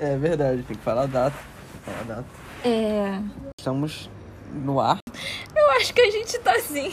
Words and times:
É 0.00 0.16
verdade, 0.16 0.62
tem 0.62 0.76
que 0.76 0.82
falar 0.82 1.02
a 1.02 1.06
data. 1.06 1.36
Falar 1.84 2.00
a 2.00 2.02
data. 2.04 2.26
É. 2.64 3.20
Estamos 3.58 4.08
no 4.52 4.80
ar. 4.80 4.98
Eu 5.56 5.70
acho 5.72 5.92
que 5.92 6.00
a 6.00 6.10
gente 6.10 6.38
tá 6.38 6.52
assim. 6.52 6.92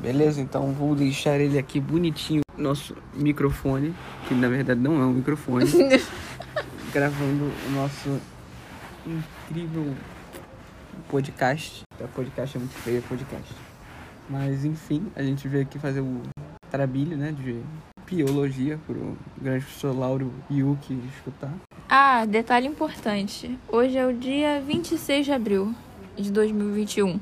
Beleza, 0.00 0.40
então 0.40 0.72
vou 0.72 0.94
deixar 0.94 1.38
ele 1.38 1.58
aqui 1.58 1.78
bonitinho. 1.78 2.40
Nosso 2.56 2.96
microfone, 3.12 3.94
que 4.28 4.34
na 4.34 4.48
verdade 4.48 4.80
não 4.80 5.02
é 5.02 5.04
um 5.04 5.12
microfone, 5.14 5.66
gravando 6.92 7.50
o 7.66 7.70
nosso 7.72 8.20
incrível 9.04 9.92
podcast. 11.10 11.82
É, 12.00 12.06
podcast 12.06 12.56
é 12.56 12.60
muito 12.60 12.74
feio, 12.74 12.98
é 12.98 13.00
podcast. 13.00 13.52
Mas 14.30 14.64
enfim, 14.64 15.10
a 15.16 15.22
gente 15.22 15.48
veio 15.48 15.64
aqui 15.64 15.80
fazer 15.80 16.00
o 16.00 16.22
trabalho, 16.70 17.16
né, 17.16 17.32
de 17.32 17.60
biologia 18.14 18.78
pro 18.86 19.16
grande 19.40 19.64
professor 19.64 19.96
Lauro 19.96 20.32
Yuki 20.50 20.98
escutar. 21.16 21.52
Ah, 21.88 22.24
detalhe 22.24 22.66
importante. 22.66 23.58
Hoje 23.68 23.96
é 23.98 24.06
o 24.06 24.12
dia 24.12 24.60
26 24.64 25.26
de 25.26 25.32
abril 25.32 25.74
de 26.16 26.30
2021. 26.30 27.18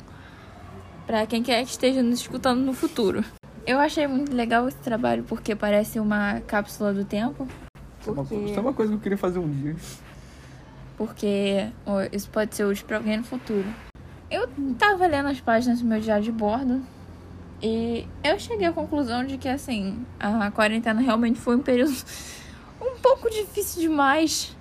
Pra 1.06 1.26
quem 1.26 1.42
quer 1.42 1.64
que 1.64 1.70
esteja 1.70 2.02
nos 2.02 2.20
escutando 2.20 2.60
no 2.60 2.72
futuro. 2.74 3.24
Eu 3.66 3.78
achei 3.78 4.06
muito 4.06 4.34
legal 4.34 4.68
esse 4.68 4.76
trabalho 4.78 5.24
porque 5.24 5.54
parece 5.54 5.98
uma 5.98 6.40
cápsula 6.40 6.92
do 6.92 7.04
tempo. 7.04 7.46
Isso 8.00 8.10
é 8.10 8.12
uma- 8.12 8.24
Porque, 8.24 8.34
Isso 8.44 8.58
é 8.58 8.60
uma 8.60 8.72
coisa 8.72 8.92
que 8.92 8.98
eu 8.98 9.02
queria 9.02 9.18
fazer 9.18 9.38
um 9.38 9.48
dia. 9.50 9.76
porque 10.96 11.68
ó, 11.86 12.02
isso 12.12 12.28
pode 12.30 12.54
ser 12.54 12.64
útil 12.64 12.86
pra 12.86 12.98
alguém 12.98 13.16
no 13.16 13.24
futuro. 13.24 13.66
Eu 14.30 14.48
tava 14.78 15.06
lendo 15.06 15.28
as 15.28 15.40
páginas 15.40 15.80
do 15.80 15.86
meu 15.86 16.00
diário 16.00 16.24
de 16.24 16.32
bordo 16.32 16.80
e 17.62 18.06
eu 18.24 18.38
cheguei 18.38 18.66
à 18.66 18.72
conclusão 18.72 19.24
de 19.24 19.38
que, 19.38 19.48
assim, 19.48 20.04
a 20.18 20.50
quarentena 20.50 21.00
realmente 21.00 21.38
foi 21.38 21.56
um 21.56 21.60
período 21.62 21.94
um 22.82 22.96
pouco 23.00 23.30
difícil 23.30 23.80
demais 23.80 24.54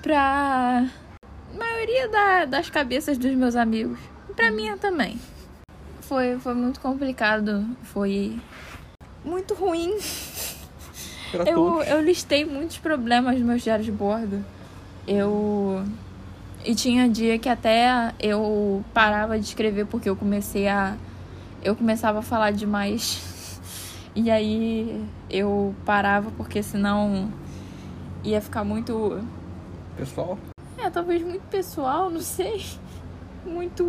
pra 0.00 0.86
maioria 1.56 2.08
da- 2.08 2.44
das 2.44 2.70
cabeças 2.70 3.18
dos 3.18 3.34
meus 3.34 3.56
amigos. 3.56 3.98
E 4.30 4.32
pra 4.34 4.50
minha 4.50 4.76
também. 4.76 5.18
Foi, 6.00 6.38
foi 6.38 6.54
muito 6.54 6.80
complicado, 6.80 7.64
foi 7.82 8.38
muito 9.24 9.54
ruim. 9.54 9.96
Pra 11.30 11.44
Eu, 11.44 11.54
todos. 11.54 11.88
eu 11.88 12.02
listei 12.02 12.44
muitos 12.44 12.78
problemas 12.78 13.34
nos 13.36 13.42
meus 13.42 13.62
diários 13.62 13.86
de 13.86 13.92
bordo. 13.92 14.44
Eu. 15.06 15.82
E 16.64 16.74
tinha 16.74 17.08
dia 17.08 17.38
que 17.38 17.48
até 17.48 18.12
eu 18.20 18.84
parava 18.94 19.38
de 19.38 19.44
escrever 19.46 19.86
porque 19.86 20.08
eu 20.08 20.14
comecei 20.16 20.68
a. 20.68 20.96
Eu 21.62 21.76
começava 21.76 22.18
a 22.20 22.22
falar 22.22 22.52
demais. 22.52 23.28
E 24.14 24.30
aí 24.30 25.02
eu 25.30 25.74
parava 25.86 26.30
porque 26.36 26.62
senão 26.62 27.32
ia 28.22 28.42
ficar 28.42 28.62
muito. 28.62 29.18
Pessoal, 29.96 30.38
É, 30.76 30.90
talvez 30.90 31.22
muito 31.22 31.40
pessoal, 31.48 32.10
não 32.10 32.20
sei. 32.20 32.62
Muito. 33.46 33.84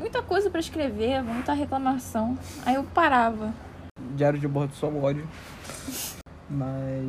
Muita 0.00 0.22
coisa 0.22 0.48
pra 0.48 0.60
escrever, 0.60 1.22
muita 1.22 1.52
reclamação. 1.52 2.38
Aí 2.64 2.76
eu 2.76 2.84
parava. 2.84 3.52
diário 4.16 4.38
de 4.38 4.48
bordo 4.48 4.74
só 4.74 4.88
ódio. 4.88 5.28
Mas. 6.48 7.04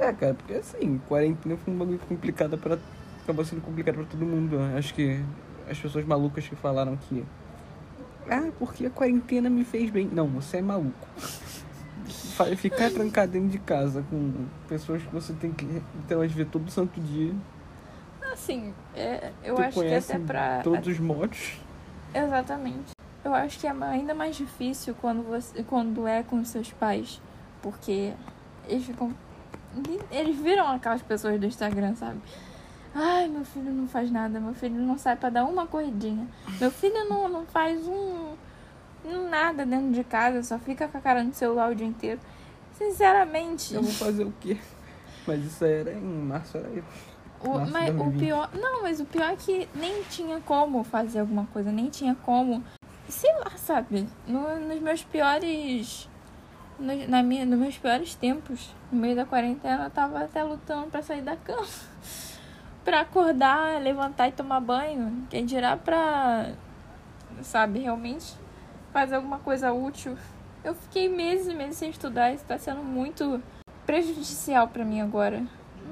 É, 0.00 0.12
cara, 0.12 0.34
porque 0.34 0.54
assim, 0.54 1.00
quarentena 1.08 1.56
foi 1.56 1.72
um 1.72 1.78
bagulho 1.78 2.00
complicado 2.08 2.58
pra. 2.58 2.76
Acabou 3.22 3.44
sendo 3.44 3.62
complicado 3.62 3.94
pra 3.94 4.04
todo 4.04 4.26
mundo. 4.26 4.58
Acho 4.76 4.92
que 4.92 5.22
as 5.70 5.78
pessoas 5.78 6.04
malucas 6.04 6.46
que 6.48 6.56
falaram 6.56 6.96
que. 6.96 7.24
Ah, 8.28 8.50
porque 8.58 8.86
a 8.86 8.90
quarentena 8.90 9.50
me 9.50 9.64
fez 9.64 9.90
bem. 9.90 10.06
Não, 10.06 10.26
você 10.28 10.58
é 10.58 10.62
maluco. 10.62 11.06
Ficar 12.56 12.90
trancado 12.90 13.32
dentro 13.32 13.48
de 13.48 13.58
casa 13.58 14.04
com 14.10 14.46
pessoas 14.68 15.02
que 15.02 15.08
você 15.08 15.32
tem 15.34 15.52
que 15.52 15.64
interagir 15.96 16.46
todo 16.46 16.70
santo 16.70 17.00
dia. 17.00 17.32
Assim, 18.32 18.74
é, 18.96 19.30
eu 19.44 19.54
tu 19.54 19.62
acho 19.62 19.68
que 19.68 19.74
conhece 19.74 20.12
até 20.12 20.24
pra. 20.24 20.60
todos 20.62 20.88
os 20.88 20.98
modos. 20.98 21.58
Exatamente. 22.12 22.92
Eu 23.24 23.32
acho 23.32 23.58
que 23.58 23.66
é 23.66 23.70
ainda 23.70 24.14
mais 24.14 24.36
difícil 24.36 24.94
quando 25.00 25.22
você 25.22 25.62
quando 25.62 26.06
é 26.06 26.22
com 26.22 26.44
seus 26.44 26.72
pais, 26.72 27.22
porque 27.62 28.12
eles 28.68 28.84
ficam 28.84 29.14
eles 30.10 30.36
viram 30.36 30.68
aquelas 30.68 31.02
pessoas 31.02 31.38
do 31.40 31.46
Instagram, 31.46 31.94
sabe? 31.94 32.20
Ai, 32.94 33.28
meu 33.28 33.44
filho 33.44 33.72
não 33.72 33.88
faz 33.88 34.10
nada, 34.10 34.38
meu 34.38 34.54
filho 34.54 34.76
não 34.80 34.96
sai 34.96 35.16
pra 35.16 35.28
dar 35.28 35.44
uma 35.44 35.66
corridinha. 35.66 36.28
Meu 36.60 36.70
filho 36.70 37.08
não, 37.08 37.28
não 37.28 37.44
faz 37.46 37.86
um, 37.88 38.34
um 39.04 39.28
nada 39.28 39.66
dentro 39.66 39.90
de 39.92 40.04
casa, 40.04 40.42
só 40.42 40.58
fica 40.58 40.86
com 40.86 40.98
a 40.98 41.00
cara 41.00 41.22
no 41.24 41.34
celular 41.34 41.72
o 41.72 41.74
dia 41.74 41.86
inteiro. 41.86 42.20
Sinceramente, 42.78 43.74
Eu 43.74 43.82
vou 43.82 43.92
fazer 43.92 44.24
o 44.24 44.32
quê? 44.40 44.56
Mas 45.26 45.44
isso 45.44 45.64
aí 45.64 45.72
era 45.72 45.92
em 45.92 46.00
março, 46.02 46.56
era 46.56 46.68
eu. 46.68 46.84
O, 47.40 47.54
Março 47.58 47.72
mas 47.72 47.90
o 47.90 47.92
2020. 47.94 48.20
pior. 48.20 48.50
Não, 48.54 48.82
mas 48.82 49.00
o 49.00 49.04
pior 49.04 49.30
é 49.32 49.36
que 49.36 49.68
nem 49.74 50.02
tinha 50.04 50.40
como 50.40 50.82
fazer 50.84 51.20
alguma 51.20 51.46
coisa, 51.46 51.70
nem 51.72 51.88
tinha 51.90 52.14
como. 52.14 52.62
Sei 53.08 53.32
lá, 53.40 53.50
sabe? 53.56 54.06
No- 54.26 54.58
nos 54.60 54.80
meus 54.80 55.02
piores. 55.04 56.08
no- 56.78 57.08
na 57.08 57.22
minha, 57.22 57.44
nos 57.46 57.58
meus 57.58 57.76
piores 57.78 58.14
tempos, 58.14 58.74
no 58.90 58.98
meio 59.00 59.14
da 59.14 59.24
quarentena, 59.24 59.84
eu 59.84 59.90
tava 59.90 60.20
até 60.24 60.42
lutando 60.42 60.86
pra 60.88 61.02
sair 61.02 61.22
da 61.22 61.36
cama. 61.36 61.66
Pra 62.84 63.00
acordar, 63.00 63.80
levantar 63.80 64.28
e 64.28 64.32
tomar 64.32 64.60
banho. 64.60 65.26
Quem 65.30 65.44
dirá 65.44 65.76
pra. 65.76 66.52
Sabe, 67.42 67.80
realmente 67.80 68.34
fazer 68.92 69.16
alguma 69.16 69.38
coisa 69.38 69.72
útil. 69.72 70.16
Eu 70.62 70.74
fiquei 70.74 71.08
meses 71.08 71.48
e 71.48 71.54
meses 71.54 71.76
sem 71.76 71.90
estudar, 71.90 72.32
isso 72.32 72.44
tá 72.44 72.56
sendo 72.56 72.82
muito 72.82 73.42
prejudicial 73.84 74.68
pra 74.68 74.84
mim 74.84 75.00
agora. 75.00 75.42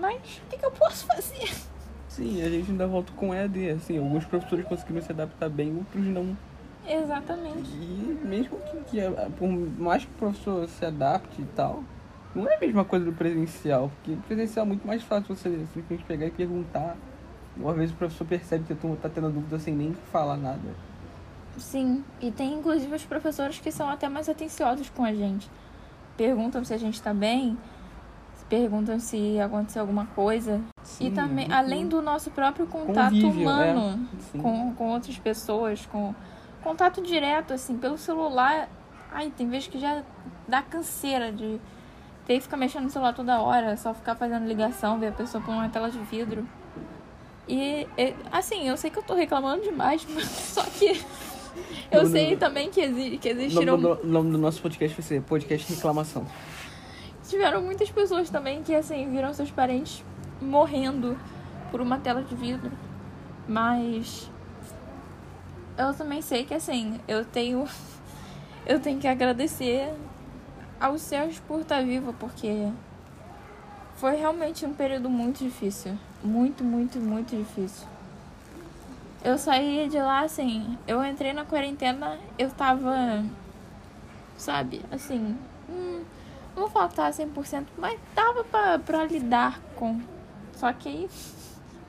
Mas 0.01 0.39
o 0.39 0.49
que, 0.49 0.57
que 0.57 0.65
eu 0.65 0.71
posso 0.71 1.05
fazer? 1.05 1.53
Sim, 2.09 2.43
a 2.43 2.49
gente 2.49 2.71
ainda 2.71 2.87
volta 2.87 3.13
com 3.17 3.35
EAD, 3.35 3.71
assim, 3.71 3.99
alguns 3.99 4.25
professores 4.25 4.65
conseguiram 4.67 5.03
se 5.03 5.11
adaptar 5.13 5.49
bem, 5.49 5.77
outros 5.77 6.05
não. 6.05 6.37
Exatamente. 6.87 7.71
E 7.71 8.21
mesmo 8.25 8.59
que, 8.59 8.77
que 8.91 9.01
por 9.39 9.49
mais 9.49 10.05
que 10.05 10.11
o 10.11 10.15
professor 10.15 10.69
se 10.69 10.85
adapte 10.85 11.43
e 11.43 11.47
tal, 11.57 11.83
não 12.35 12.49
é 12.49 12.57
a 12.57 12.61
mesma 12.61 12.85
coisa 12.85 13.05
do 13.05 13.13
presencial, 13.13 13.91
porque 13.97 14.17
presencial 14.27 14.65
é 14.65 14.69
muito 14.69 14.87
mais 14.87 15.03
fácil 15.03 15.35
você 15.35 15.51
simplesmente 15.73 16.05
pegar 16.05 16.27
e 16.27 16.31
perguntar. 16.31 16.97
Uma 17.57 17.75
vez 17.75 17.91
o 17.91 17.95
professor 17.95 18.27
percebe 18.27 18.65
que 18.65 18.73
a 18.73 18.77
turma 18.77 18.97
tá 18.97 19.09
tendo 19.09 19.29
dúvida 19.31 19.59
sem 19.59 19.75
nem 19.75 19.93
falar 20.11 20.37
nada. 20.37 20.61
Sim, 21.59 22.03
e 22.21 22.31
tem 22.31 22.55
inclusive 22.55 22.95
os 22.95 23.05
professores 23.05 23.59
que 23.59 23.71
são 23.71 23.89
até 23.91 24.09
mais 24.09 24.29
atenciosos 24.29 24.89
com 24.89 25.05
a 25.05 25.13
gente. 25.13 25.51
Perguntam 26.17 26.65
se 26.65 26.73
a 26.73 26.79
gente 26.79 27.03
tá 27.03 27.13
bem, 27.13 27.59
perguntam 28.49 28.99
se 28.99 29.39
aconteceu 29.41 29.81
alguma 29.83 30.07
coisa. 30.07 30.61
e 30.83 30.87
Sim, 30.87 31.11
também, 31.11 31.47
muito- 31.47 31.53
além 31.55 31.89
do 31.89 32.03
nosso 32.03 32.31
próprio 32.31 32.67
contato 32.67 33.13
Convívio, 33.13 33.43
humano 33.43 34.09
é, 34.35 34.39
com, 34.39 34.75
com 34.75 34.89
outras 34.91 35.19
pessoas, 35.19 35.87
com 35.87 36.15
contato 36.63 37.01
direto, 37.03 37.53
assim, 37.55 37.77
pelo 37.79 37.97
celular. 37.97 38.69
Ai, 39.11 39.31
tem 39.35 39.49
vezes 39.49 39.69
que 39.69 39.79
já 39.79 40.03
dá 40.49 40.61
canseira 40.63 41.33
de 41.33 41.59
ter 42.27 42.35
que 42.35 42.41
ficar 42.43 42.57
mexendo 42.57 42.85
no 42.85 42.91
celular 42.91 43.13
toda 43.15 43.41
hora, 43.41 43.77
só 43.77 43.93
ficar 43.93 44.15
fazendo 44.15 44.47
ligação, 44.47 44.99
ver 44.99 45.09
a 45.09 45.13
pessoa 45.13 45.43
por 45.43 45.53
uma 45.53 45.69
tela 45.69 45.91
de 45.91 45.99
vidro. 45.99 46.47
E, 47.49 47.87
e, 47.99 48.15
assim, 48.31 48.69
eu 48.69 48.77
sei 48.77 48.91
que 48.91 48.99
eu 48.99 49.03
tô 49.03 49.15
reclamando 49.15 49.63
demais, 49.63 50.07
mas 50.09 50.25
só 50.55 50.63
que 50.63 51.05
eu 51.91 52.05
Não, 52.05 52.11
sei 52.11 52.31
não. 52.33 52.39
também 52.39 52.71
que, 52.71 52.81
exi 52.81 53.19
que 53.19 53.31
O 53.31 53.35
nome, 53.35 53.45
existiram 53.47 53.75
o 53.75 54.07
nome 54.07 54.31
do 54.31 54.39
nosso 54.39 54.63
podcast 54.63 54.97
vai 54.97 55.07
ser 55.07 55.23
Podcast 55.23 55.75
Reclamação. 55.75 56.27
Tiveram 57.29 57.63
muitas 57.63 57.91
pessoas 57.91 58.31
também 58.31 58.63
que, 58.63 58.75
assim, 58.75 59.11
viram 59.11 59.33
seus 59.35 59.51
parentes 59.51 60.05
morrendo 60.41 61.19
por 61.71 61.81
uma 61.81 61.99
tela 61.99 62.23
de 62.23 62.35
vidro. 62.35 62.71
Mas. 63.49 64.31
Eu 65.77 65.93
também 65.95 66.21
sei 66.23 66.45
que, 66.45 66.55
assim, 66.55 67.01
eu 67.09 67.25
tenho. 67.25 67.65
Eu 68.65 68.79
tenho 68.79 69.01
que 69.01 69.09
agradecer 69.09 69.93
aos 70.83 71.01
céus 71.01 71.39
por 71.47 71.61
estar 71.61 71.83
viva, 71.85 72.13
porque. 72.19 72.69
Foi 73.95 74.17
realmente 74.17 74.67
um 74.67 74.75
período 74.75 75.09
muito 75.09 75.39
difícil. 75.45 75.97
Muito, 76.25 76.65
muito, 76.65 76.99
muito 76.99 77.37
difícil. 77.37 77.87
Eu 79.23 79.39
saí 79.39 79.89
de 79.89 79.99
lá, 79.99 80.23
assim. 80.23 80.77
Eu 80.89 81.05
entrei 81.05 81.33
na 81.33 81.45
quarentena, 81.45 82.19
eu 82.37 82.51
tava. 82.51 83.25
Sabe, 84.37 84.85
assim. 84.91 85.39
Hum, 85.71 86.03
não 86.57 86.63
vou 86.63 86.71
falar 86.71 86.89
que 86.89 86.97
tava 86.97 87.11
100%, 87.11 87.67
mas 87.79 87.99
dava 88.17 88.43
pra, 88.43 88.79
pra 88.81 89.05
lidar 89.05 89.61
com. 89.77 90.01
Só 90.55 90.73
que 90.73 90.89
aí, 90.89 91.11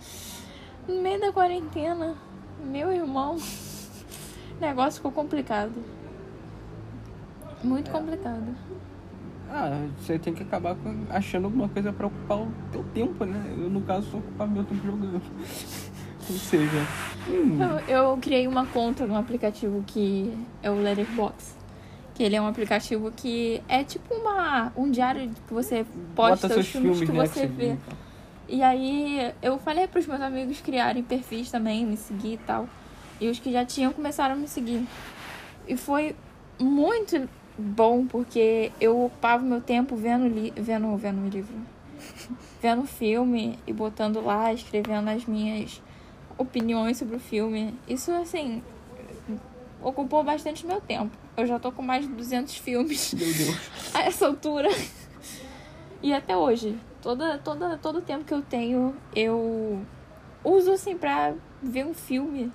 no 0.88 1.02
meio 1.02 1.20
da 1.20 1.32
quarentena, 1.32 2.16
meu 2.64 2.92
irmão, 2.92 3.38
o 4.58 4.62
negócio 4.62 4.98
ficou 4.98 5.12
complicado. 5.12 5.74
Muito 7.64 7.90
complicado. 7.92 8.56
Ah, 9.50 9.88
você 10.00 10.18
tem 10.18 10.34
que 10.34 10.42
acabar 10.44 10.76
achando 11.10 11.46
alguma 11.46 11.70
coisa 11.70 11.94
pra 11.94 12.08
ocupar 12.08 12.40
o 12.40 12.52
teu 12.72 12.84
tempo, 12.94 13.24
né? 13.24 13.54
Eu, 13.56 13.70
no 13.70 13.82
caso, 13.82 14.10
só 14.10 14.18
ocupar 14.18 14.48
meu 14.48 14.64
tempo 14.64 14.84
jogando. 14.84 15.22
Ou 16.30 16.38
seja, 16.38 16.88
hum, 17.30 17.60
Eu, 17.88 18.12
eu 18.12 18.18
criei 18.18 18.48
uma 18.48 18.66
conta 18.66 19.06
num 19.06 19.16
aplicativo 19.16 19.84
que 19.86 20.34
é 20.62 20.72
o 20.72 20.76
Letterboxd. 20.76 21.62
Que 22.16 22.24
ele 22.24 22.36
é 22.36 22.42
um 22.42 22.48
aplicativo 22.48 23.12
que 23.12 23.62
é 23.68 23.84
tipo 23.84 24.14
uma, 24.14 24.72
um 24.76 24.90
diário 24.90 25.30
que 25.48 25.54
você 25.54 25.86
posta 26.16 26.48
bota 26.48 26.60
os 26.60 26.68
filmes, 26.68 27.00
filmes, 27.00 27.10
que 27.10 27.18
né? 27.18 27.28
você 27.28 27.42
que 27.42 27.54
vê. 27.54 27.78
E 28.48 28.62
aí 28.62 29.34
eu 29.42 29.58
falei 29.58 29.88
pros 29.88 30.06
meus 30.06 30.22
amigos 30.22 30.62
criarem 30.62 31.04
perfis 31.04 31.52
também, 31.52 31.86
me 31.86 31.98
seguir 31.98 32.34
e 32.34 32.38
tal. 32.38 32.68
E 33.20 33.30
os 33.30 33.40
que 33.40 33.52
já 33.52 33.66
tinham 33.66 33.92
começaram 33.92 34.36
a 34.36 34.38
me 34.38 34.48
seguir. 34.48 34.88
E 35.68 35.76
foi 35.76 36.16
muito 36.60 37.28
bom, 37.58 38.06
porque 38.06 38.72
eu 38.80 39.06
ocupava 39.06 39.44
meu 39.44 39.62
tempo 39.62 39.96
vendo, 39.96 40.28
li 40.28 40.54
vendo, 40.56 40.96
vendo 40.98 41.30
livro. 41.30 41.56
vendo 42.62 42.86
filme 42.86 43.60
e 43.68 43.74
botando 43.74 44.24
lá, 44.24 44.54
escrevendo 44.54 45.10
as 45.10 45.26
minhas 45.26 45.82
opiniões 46.38 46.98
sobre 46.98 47.16
o 47.16 47.20
filme. 47.20 47.74
Isso, 47.88 48.12
assim, 48.12 48.62
ocupou 49.82 50.24
bastante 50.24 50.66
meu 50.66 50.82
tempo. 50.82 51.16
Eu 51.36 51.46
já 51.46 51.60
tô 51.60 51.72
com 51.72 51.82
mais 51.82 52.08
de 52.08 52.14
200 52.14 52.58
filmes 52.58 53.14
a 53.94 54.02
essa 54.04 54.28
altura. 54.28 54.70
E 56.02 56.14
até 56.14 56.36
hoje, 56.36 56.78
toda, 57.02 57.38
toda, 57.38 57.78
todo 57.78 58.00
o 58.00 58.02
tempo 58.02 58.26
que 58.26 58.34
eu 58.34 58.42
tenho, 58.42 58.96
eu 59.16 59.82
uso 60.44 60.72
assim 60.72 60.98
pra 60.98 61.34
ver 61.62 61.86
um 61.86 61.94
filme 61.94 62.52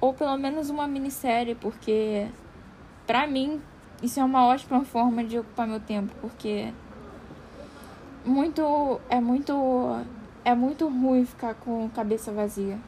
ou 0.00 0.12
pelo 0.12 0.36
menos 0.36 0.68
uma 0.68 0.86
minissérie, 0.86 1.54
porque 1.54 2.26
pra 3.06 3.26
mim 3.26 3.60
isso 4.02 4.20
é 4.20 4.24
uma 4.24 4.46
ótima 4.46 4.84
forma 4.84 5.24
de 5.24 5.38
ocupar 5.38 5.66
meu 5.66 5.80
tempo, 5.80 6.12
porque 6.20 6.72
muito 8.24 9.00
é 9.08 9.20
muito 9.20 10.04
é 10.44 10.54
muito 10.54 10.88
ruim 10.88 11.24
ficar 11.24 11.54
com 11.54 11.88
cabeça 11.90 12.32
vazia. 12.32 12.78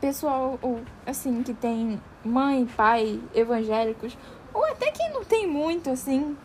Pessoal, 0.00 0.58
assim, 1.06 1.42
que 1.42 1.54
tem 1.54 2.00
mãe, 2.24 2.66
pai, 2.76 3.20
evangélicos, 3.34 4.16
ou 4.52 4.64
até 4.64 4.90
quem 4.90 5.10
não 5.12 5.24
tem 5.24 5.46
muito, 5.46 5.90
assim, 5.90 6.36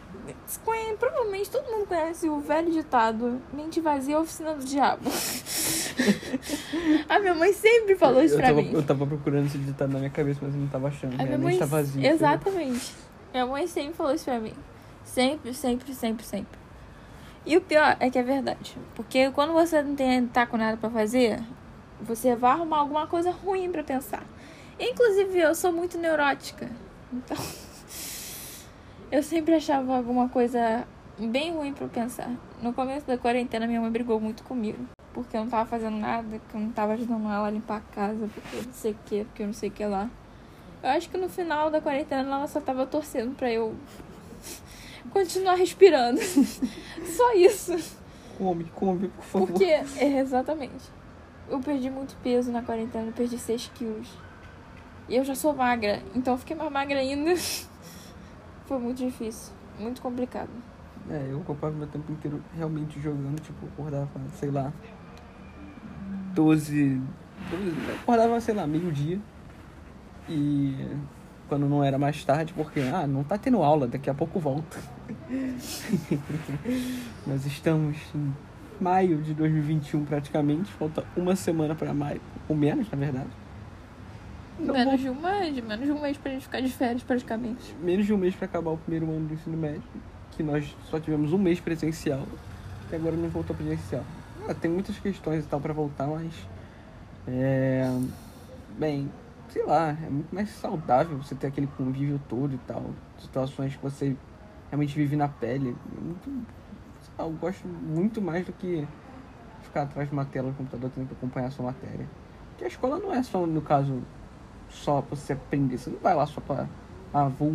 conhece, 0.64 0.98
provavelmente 0.98 1.50
todo 1.50 1.66
mundo 1.66 1.88
conhece 1.88 2.30
o 2.30 2.40
velho 2.40 2.72
ditado 2.72 3.42
mente 3.54 3.82
vazia 3.82 4.16
é 4.16 4.20
oficina 4.20 4.54
do 4.54 4.64
diabo. 4.64 5.04
a 7.10 7.20
minha 7.20 7.34
mãe 7.34 7.54
sempre 7.54 7.96
falou 7.96 8.24
isso 8.24 8.36
eu 8.36 8.40
pra 8.40 8.50
tava, 8.50 8.62
mim. 8.62 8.72
Eu 8.74 8.84
tava 8.84 9.06
procurando 9.06 9.46
esse 9.46 9.58
ditado 9.58 9.92
na 9.92 10.00
minha 10.00 10.12
cabeça, 10.12 10.40
mas 10.42 10.54
eu 10.54 10.62
não 10.62 10.68
tava 10.68 10.88
achando. 10.88 11.14
A 11.14 11.18
Minha 11.18 11.26
minha 11.26 11.38
mente 11.38 11.50
mãe, 11.50 11.60
tá 11.60 11.66
vazia. 11.66 12.10
Exatamente. 12.10 12.94
Minha 13.32 13.46
mãe 13.46 13.66
sempre 13.66 13.94
falou 13.94 14.14
isso 14.14 14.26
pra 14.26 14.40
mim. 14.40 14.54
Sempre, 15.06 15.54
sempre, 15.54 15.94
sempre, 15.94 16.26
sempre. 16.26 16.60
E 17.46 17.58
o 17.58 17.62
pior 17.62 17.96
é 18.00 18.10
que 18.10 18.20
é 18.20 18.24
verdade. 18.24 18.78
Porque 18.94 19.32
quando 19.32 19.54
você 19.54 19.82
não 19.82 19.96
tem, 19.96 20.28
tá 20.28 20.46
com 20.46 20.58
nada 20.58 20.78
pra 20.78 20.90
fazer, 20.90 21.42
você 22.00 22.36
vai 22.36 22.52
arrumar 22.52 22.80
alguma 22.80 23.08
coisa 23.08 23.32
ruim 23.32 23.72
pra 23.72 23.84
pensar. 23.84 24.24
Inclusive, 24.80 25.40
eu 25.40 25.56
sou 25.56 25.72
muito 25.72 25.98
neurótica. 25.98 26.70
Então, 27.12 27.38
eu 29.12 29.24
sempre 29.24 29.56
achava 29.56 29.96
alguma 29.96 30.28
coisa 30.28 30.86
bem 31.18 31.54
ruim 31.54 31.74
pra 31.74 31.88
pensar. 31.88 32.32
No 32.62 32.74
começo 32.74 33.08
da 33.08 33.18
quarentena, 33.18 33.66
minha 33.66 33.80
mãe 33.80 33.92
brigou 33.92 34.20
muito 34.20 34.44
comigo. 34.44 34.86
Porque 35.14 35.36
eu 35.36 35.42
não 35.42 35.50
tava 35.50 35.70
fazendo 35.70 35.98
nada, 35.98 36.40
que 36.50 36.56
eu 36.56 36.62
não 36.62 36.72
tava 36.72 36.94
ajudando 36.94 37.26
ela 37.26 37.48
a 37.48 37.52
limpar 37.52 37.78
a 37.78 37.94
casa, 37.94 38.30
porque 38.34 38.56
eu 38.58 38.64
não 38.64 38.74
sei 38.74 38.92
o 38.92 38.98
que, 39.06 39.24
porque 39.26 39.44
eu 39.44 39.48
não 39.48 39.54
sei 39.54 39.70
o 39.70 39.72
que 39.72 39.86
lá. 39.86 40.10
Eu 40.84 40.90
acho 40.90 41.10
que 41.10 41.18
no 41.18 41.30
final 41.30 41.70
da 41.70 41.80
quarentena 41.80 42.24
ela 42.24 42.48
só 42.48 42.60
tava 42.60 42.86
torcendo 42.86 43.36
pra 43.36 43.52
eu 43.52 43.76
continuar 45.12 45.56
respirando. 45.56 46.20
só 47.16 47.34
isso. 47.34 48.00
Come, 48.38 48.66
come, 48.76 49.08
por 49.10 49.24
favor. 49.24 49.48
Porque, 49.48 49.66
é, 49.66 50.20
exatamente. 50.20 50.90
Eu 51.48 51.60
perdi 51.60 51.90
muito 51.90 52.16
peso 52.24 52.52
na 52.52 52.64
quarentena, 52.64 53.08
eu 53.08 53.14
perdi 53.14 53.38
6 53.38 53.72
quilos. 53.76 54.08
E 55.08 55.16
eu 55.16 55.24
já 55.24 55.36
sou 55.36 55.54
magra, 55.54 56.02
então 56.16 56.34
eu 56.34 56.38
fiquei 56.38 56.56
mais 56.56 56.72
magra 56.72 57.00
ainda. 57.00 57.36
Foi 58.66 58.80
muito 58.80 58.98
difícil, 58.98 59.54
muito 59.78 60.02
complicado. 60.02 60.50
É, 61.10 61.28
eu 61.30 61.40
ocupava 61.40 61.76
meu 61.76 61.88
tempo 61.88 62.12
inteiro 62.12 62.42
realmente 62.56 63.00
jogando, 63.00 63.40
tipo, 63.42 63.66
acordava, 63.66 64.10
sei 64.36 64.50
lá, 64.50 64.72
12. 66.34 67.02
12 67.50 67.68
eu 67.88 67.96
acordava, 67.96 68.40
sei 68.40 68.56
lá, 68.56 68.66
meio-dia. 68.66 69.20
E 70.30 70.76
quando 71.48 71.68
não 71.68 71.84
era 71.84 71.98
mais 71.98 72.24
tarde, 72.24 72.54
porque, 72.54 72.80
ah, 72.80 73.06
não 73.06 73.24
tá 73.24 73.38
tendo 73.38 73.62
aula, 73.62 73.88
daqui 73.88 74.10
a 74.10 74.14
pouco 74.14 74.40
volta. 74.40 74.78
Nós 77.28 77.46
estamos 77.46 77.98
em 78.16 78.34
maio 78.80 79.18
de 79.18 79.34
2021 79.34 80.06
praticamente, 80.06 80.72
falta 80.72 81.04
uma 81.16 81.36
semana 81.36 81.76
pra 81.76 81.94
maio, 81.94 82.22
ou 82.48 82.56
menos, 82.56 82.90
na 82.90 82.98
verdade. 82.98 83.30
Não, 84.60 84.74
menos 84.74 85.02
de 85.02 85.10
um 85.10 85.22
mês, 85.22 85.64
menos 85.64 85.86
de 85.86 85.92
um 85.92 86.02
mês 86.02 86.18
pra 86.18 86.32
gente 86.32 86.44
ficar 86.44 86.62
de 86.62 86.70
férias 86.70 87.04
praticamente. 87.04 87.76
menos 87.82 88.06
de 88.06 88.14
um 88.14 88.18
mês 88.18 88.36
para 88.36 88.46
acabar 88.46 88.72
o 88.72 88.78
primeiro 88.78 89.12
ano 89.12 89.28
do 89.28 89.34
ensino 89.34 89.58
médio, 89.58 89.84
que 90.32 90.44
nós 90.44 90.76
só 90.90 91.00
tivemos 91.00 91.34
um 91.34 91.38
mês 91.38 91.60
presencial, 91.60 92.26
até 92.88 92.96
agora 92.96 93.16
não 93.16 93.30
voltou 93.30 93.56
presencial. 93.56 94.04
Ah, 94.48 94.54
tem 94.54 94.72
muitas 94.72 94.98
questões 94.98 95.44
e 95.44 95.48
tal 95.48 95.60
para 95.60 95.74
voltar, 95.74 96.08
mas 96.08 96.34
é, 97.28 97.92
bem, 98.78 99.12
sei 99.52 99.66
lá, 99.66 99.90
é 99.90 100.10
muito 100.10 100.34
mais 100.34 100.50
saudável 100.50 101.18
você 101.18 101.36
ter 101.36 101.48
aquele 101.48 101.68
convívio 101.68 102.20
todo 102.30 102.54
e 102.54 102.58
tal, 102.60 102.86
situações 103.18 103.76
que 103.76 103.84
você 103.84 104.16
realmente 104.70 104.96
vive 104.96 105.16
na 105.16 105.28
pele. 105.28 105.76
É 105.98 106.02
Muito, 106.02 106.48
lá, 107.20 107.26
eu 107.26 107.32
gosto 107.32 107.68
muito 107.68 108.22
mais 108.22 108.46
do 108.46 108.54
que 108.54 108.88
ficar 109.62 109.84
atrás 109.84 110.08
de 110.08 110.14
uma 110.14 110.26
tela 110.26 110.50
do 110.50 110.56
computador 110.56 110.90
tendo 110.96 111.08
que 111.08 111.14
acompanhar 111.14 111.48
a 111.48 111.52
sua 111.52 111.66
matéria. 111.66 112.08
Porque 112.50 112.64
a 112.64 112.68
escola 112.68 112.98
não 112.98 113.14
é 113.14 113.22
só, 113.22 113.46
no 113.46 113.62
caso, 113.62 114.02
só 114.70 115.02
pra 115.02 115.16
você 115.16 115.34
aprender. 115.34 115.78
Você 115.78 115.90
não 115.90 116.00
vai 116.00 116.16
lá 116.16 116.26
só 116.26 116.40
pra 116.40 116.68
ah, 117.14 117.26
vou 117.28 117.54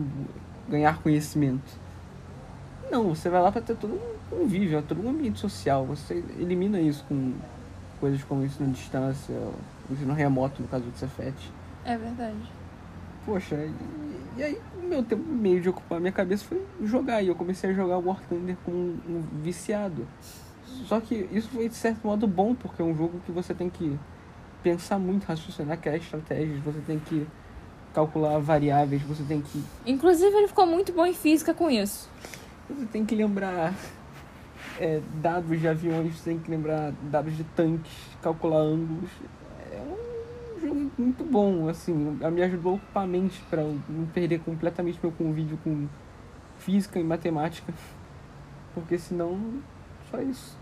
ganhar 0.69 1.00
conhecimento. 1.02 1.81
Não, 2.90 3.14
você 3.14 3.31
vai 3.31 3.40
lá 3.40 3.50
pra 3.50 3.62
ter 3.62 3.75
todo 3.75 3.94
um 3.94 4.16
convívio, 4.28 4.82
todo 4.82 5.04
um 5.04 5.08
ambiente 5.08 5.38
social. 5.38 5.87
Você 5.87 6.22
elimina 6.38 6.78
isso 6.78 7.04
com 7.08 7.32
coisas 7.98 8.22
como 8.22 8.44
ensino 8.44 8.69
à 8.69 8.72
distância, 8.72 9.34
ensino 9.90 10.12
remoto, 10.12 10.60
no 10.60 10.69
caso 10.69 10.84
do 10.84 10.98
Cefet. 10.98 11.34
É 11.86 11.96
verdade. 11.96 12.36
Poxa, 13.24 13.54
e, 13.54 14.40
e 14.40 14.42
aí 14.42 14.60
o 14.76 14.86
meu 14.86 15.04
tempo 15.04 15.22
meio 15.22 15.60
de 15.60 15.68
ocupar 15.68 15.98
a 15.98 16.00
minha 16.00 16.12
cabeça 16.12 16.44
foi 16.44 16.60
jogar. 16.82 17.22
E 17.22 17.28
eu 17.28 17.34
comecei 17.36 17.70
a 17.70 17.72
jogar 17.72 17.98
War 17.98 18.20
Thunder 18.28 18.56
como 18.64 18.76
um, 18.76 19.00
um 19.08 19.22
viciado. 19.40 20.06
Só 20.86 21.00
que 21.00 21.28
isso 21.32 21.48
foi 21.48 21.68
de 21.68 21.76
certo 21.76 22.06
modo 22.06 22.26
bom, 22.26 22.54
porque 22.54 22.82
é 22.82 22.84
um 22.84 22.94
jogo 22.94 23.20
que 23.24 23.30
você 23.30 23.54
tem 23.54 23.70
que 23.70 23.96
pensar 24.62 24.98
muito, 24.98 25.24
raciocinar, 25.24 25.78
criar 25.78 25.96
estratégias, 25.96 26.58
você 26.60 26.80
tem 26.80 26.98
que 26.98 27.26
calcular 27.94 28.38
variáveis, 28.40 29.00
você 29.02 29.22
tem 29.22 29.40
que. 29.40 29.62
Inclusive, 29.86 30.36
ele 30.36 30.48
ficou 30.48 30.66
muito 30.66 30.92
bom 30.92 31.06
em 31.06 31.14
física 31.14 31.54
com 31.54 31.70
isso. 31.70 32.10
Você 32.68 32.84
tem 32.86 33.06
que 33.06 33.14
lembrar 33.14 33.72
é, 34.78 35.00
dados 35.22 35.58
de 35.58 35.68
aviões, 35.68 36.18
você 36.18 36.30
tem 36.30 36.38
que 36.38 36.50
lembrar 36.50 36.92
dados 37.10 37.36
de 37.36 37.44
tanques, 37.44 37.92
calcular 38.20 38.58
ângulos. 38.58 39.08
Muito 40.98 41.24
bom, 41.24 41.69
assim, 41.69 41.93
me 41.93 42.43
ajudou 42.43 42.81
a 42.94 43.06
mente 43.06 43.38
para 43.50 43.62
não 43.62 44.06
perder 44.15 44.41
completamente 44.41 44.98
meu 45.03 45.12
convívio 45.12 45.58
com 45.62 45.86
física 46.56 46.98
e 46.98 47.05
matemática. 47.05 47.70
Porque 48.72 48.96
senão, 48.96 49.60
só 50.10 50.22
isso. 50.22 50.56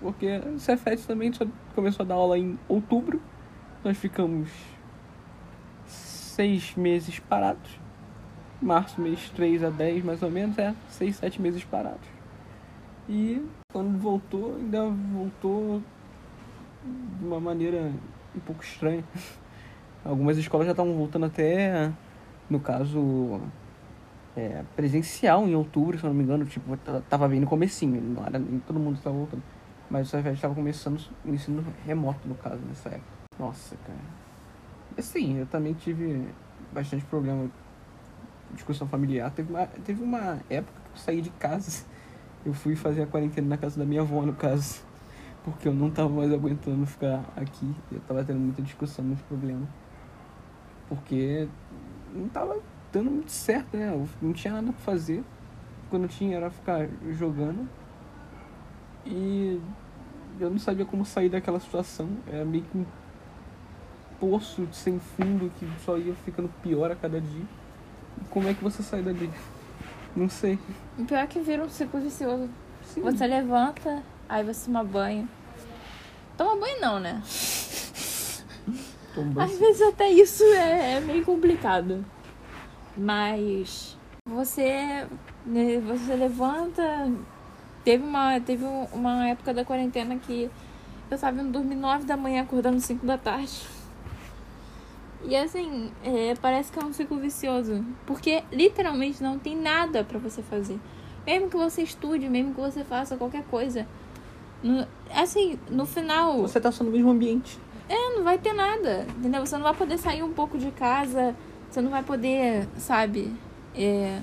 Porque 0.00 0.38
o 0.38 0.58
Cefet 0.58 1.06
também 1.06 1.30
só 1.34 1.46
começou 1.74 2.04
a 2.04 2.06
dar 2.06 2.14
aula 2.14 2.38
em 2.38 2.58
outubro. 2.66 3.20
Nós 3.84 3.98
ficamos 3.98 4.48
seis 5.86 6.74
meses 6.74 7.18
parados. 7.18 7.78
Março, 8.62 8.98
mês 8.98 9.28
3 9.30 9.64
a 9.64 9.70
10, 9.70 10.02
mais 10.02 10.22
ou 10.22 10.30
menos, 10.30 10.56
é 10.56 10.74
seis, 10.88 11.16
sete 11.16 11.42
meses 11.42 11.62
parados. 11.62 12.08
E 13.06 13.44
quando 13.70 13.98
voltou, 13.98 14.56
ainda 14.56 14.88
voltou 15.12 15.82
de 17.18 17.24
uma 17.26 17.38
maneira 17.38 17.92
um 18.34 18.40
pouco 18.40 18.64
estranha. 18.64 19.04
Algumas 20.04 20.36
escolas 20.36 20.66
já 20.66 20.72
estavam 20.72 20.94
voltando 20.94 21.26
até, 21.26 21.90
no 22.50 22.60
caso, 22.60 23.40
é, 24.36 24.62
presencial 24.76 25.48
em 25.48 25.54
outubro, 25.54 25.98
se 25.98 26.04
eu 26.04 26.08
não 26.08 26.16
me 26.16 26.22
engano, 26.22 26.44
tipo, 26.44 26.76
tava 27.08 27.26
bem 27.26 27.40
no 27.40 27.46
comecinho, 27.46 28.00
não 28.00 28.26
era 28.26 28.38
nem 28.38 28.58
todo 28.60 28.78
mundo 28.78 28.96
estava 28.96 29.16
voltando. 29.16 29.42
Mas 29.88 30.08
o 30.08 30.10
Cefet 30.10 30.34
estava 30.34 30.54
começando 30.54 31.00
o 31.24 31.30
ensino 31.30 31.64
remoto, 31.86 32.26
no 32.26 32.34
caso, 32.34 32.60
nessa 32.66 32.88
época. 32.88 33.06
Nossa, 33.38 33.76
cara. 33.86 33.98
Assim, 34.96 35.38
eu 35.38 35.46
também 35.46 35.72
tive 35.74 36.26
bastante 36.72 37.04
problema 37.04 37.50
discussão 38.52 38.86
familiar. 38.86 39.30
Teve 39.30 39.52
uma, 39.52 39.66
teve 39.66 40.02
uma 40.02 40.38
época 40.48 40.80
que 40.84 40.90
eu 40.90 40.96
saí 40.96 41.20
de 41.20 41.30
casa. 41.30 41.84
Eu 42.44 42.52
fui 42.52 42.76
fazer 42.76 43.00
a 43.00 43.06
quarentena 43.06 43.48
na 43.48 43.56
casa 43.56 43.78
da 43.78 43.86
minha 43.86 44.02
avó, 44.02 44.20
no 44.20 44.34
caso. 44.34 44.82
Porque 45.42 45.66
eu 45.66 45.72
não 45.72 45.90
tava 45.90 46.10
mais 46.10 46.30
aguentando 46.30 46.84
ficar 46.84 47.24
aqui. 47.34 47.74
Eu 47.90 48.00
tava 48.00 48.22
tendo 48.22 48.38
muita 48.38 48.60
discussão, 48.60 49.02
muito 49.02 49.24
problema. 49.24 49.66
Porque 50.88 51.48
não 52.14 52.28
tava 52.28 52.58
dando 52.92 53.10
muito 53.10 53.32
certo, 53.32 53.76
né? 53.76 53.88
Eu 53.92 54.08
não 54.20 54.32
tinha 54.32 54.54
nada 54.54 54.72
pra 54.72 54.80
fazer. 54.82 55.22
Quando 55.90 56.08
tinha 56.08 56.36
era 56.36 56.50
ficar 56.50 56.88
jogando. 57.10 57.68
E 59.06 59.60
eu 60.40 60.50
não 60.50 60.58
sabia 60.58 60.84
como 60.84 61.04
sair 61.04 61.28
daquela 61.28 61.60
situação. 61.60 62.08
Era 62.26 62.44
meio 62.44 62.64
que 62.64 62.78
um 62.78 62.86
poço 64.20 64.66
sem 64.72 64.98
fundo 64.98 65.50
que 65.58 65.68
só 65.84 65.98
ia 65.98 66.14
ficando 66.14 66.48
pior 66.62 66.90
a 66.90 66.96
cada 66.96 67.20
dia. 67.20 67.44
E 68.20 68.24
como 68.30 68.48
é 68.48 68.54
que 68.54 68.62
você 68.62 68.82
sai 68.82 69.02
dali? 69.02 69.30
Não 70.14 70.28
sei. 70.28 70.58
O 70.98 71.04
pior 71.04 71.18
é 71.18 71.26
que 71.26 71.40
vira 71.40 71.62
um 71.64 71.68
ciclo 71.68 72.00
vicioso. 72.00 72.48
Sim. 72.84 73.00
Você 73.02 73.26
levanta, 73.26 74.02
aí 74.28 74.44
você 74.44 74.66
toma 74.66 74.84
banho. 74.84 75.28
Tomar 76.36 76.56
banho 76.56 76.80
não, 76.80 77.00
né? 77.00 77.22
Às 79.40 79.58
vezes 79.58 79.82
até 79.82 80.08
isso 80.10 80.42
é, 80.44 80.94
é 80.94 81.00
meio 81.00 81.24
complicado. 81.24 82.04
Mas 82.96 83.96
você, 84.24 85.06
né, 85.46 85.78
você 85.80 86.14
levanta. 86.14 87.10
Teve 87.84 88.02
uma, 88.04 88.40
teve 88.40 88.64
um- 88.64 88.86
uma 88.92 89.28
época 89.28 89.52
da 89.52 89.64
quarentena 89.64 90.16
que 90.16 90.50
eu 91.10 91.18
tava 91.18 91.40
indo 91.40 91.50
dormir 91.50 91.74
9 91.74 92.04
da 92.04 92.16
manhã, 92.16 92.42
acordando 92.42 92.80
5 92.80 93.04
da 93.04 93.18
tarde. 93.18 93.60
E 95.26 95.34
assim, 95.36 95.90
é, 96.02 96.34
parece 96.40 96.70
que 96.70 96.78
é 96.78 96.84
um 96.84 96.92
ciclo 96.92 97.18
vicioso. 97.18 97.84
Porque 98.06 98.42
literalmente 98.52 99.22
não 99.22 99.38
tem 99.38 99.56
nada 99.56 100.04
pra 100.04 100.18
você 100.18 100.42
fazer. 100.42 100.78
Mesmo 101.26 101.48
que 101.48 101.56
você 101.56 101.82
estude, 101.82 102.28
mesmo 102.28 102.54
que 102.54 102.60
você 102.60 102.84
faça 102.84 103.16
qualquer 103.16 103.44
coisa. 103.44 103.86
no- 104.62 104.86
assim, 105.14 105.58
no 105.70 105.84
final. 105.84 106.40
Você 106.40 106.58
tá 106.58 106.72
só 106.72 106.82
no 106.82 106.90
mesmo 106.90 107.10
ambiente. 107.10 107.58
É, 107.88 108.16
não 108.16 108.24
vai 108.24 108.38
ter 108.38 108.52
nada, 108.52 109.06
entendeu? 109.18 109.44
Você 109.44 109.56
não 109.56 109.64
vai 109.64 109.74
poder 109.74 109.98
sair 109.98 110.22
um 110.22 110.32
pouco 110.32 110.56
de 110.56 110.70
casa, 110.70 111.36
você 111.70 111.80
não 111.80 111.90
vai 111.90 112.02
poder, 112.02 112.66
sabe, 112.78 113.34
é, 113.74 114.20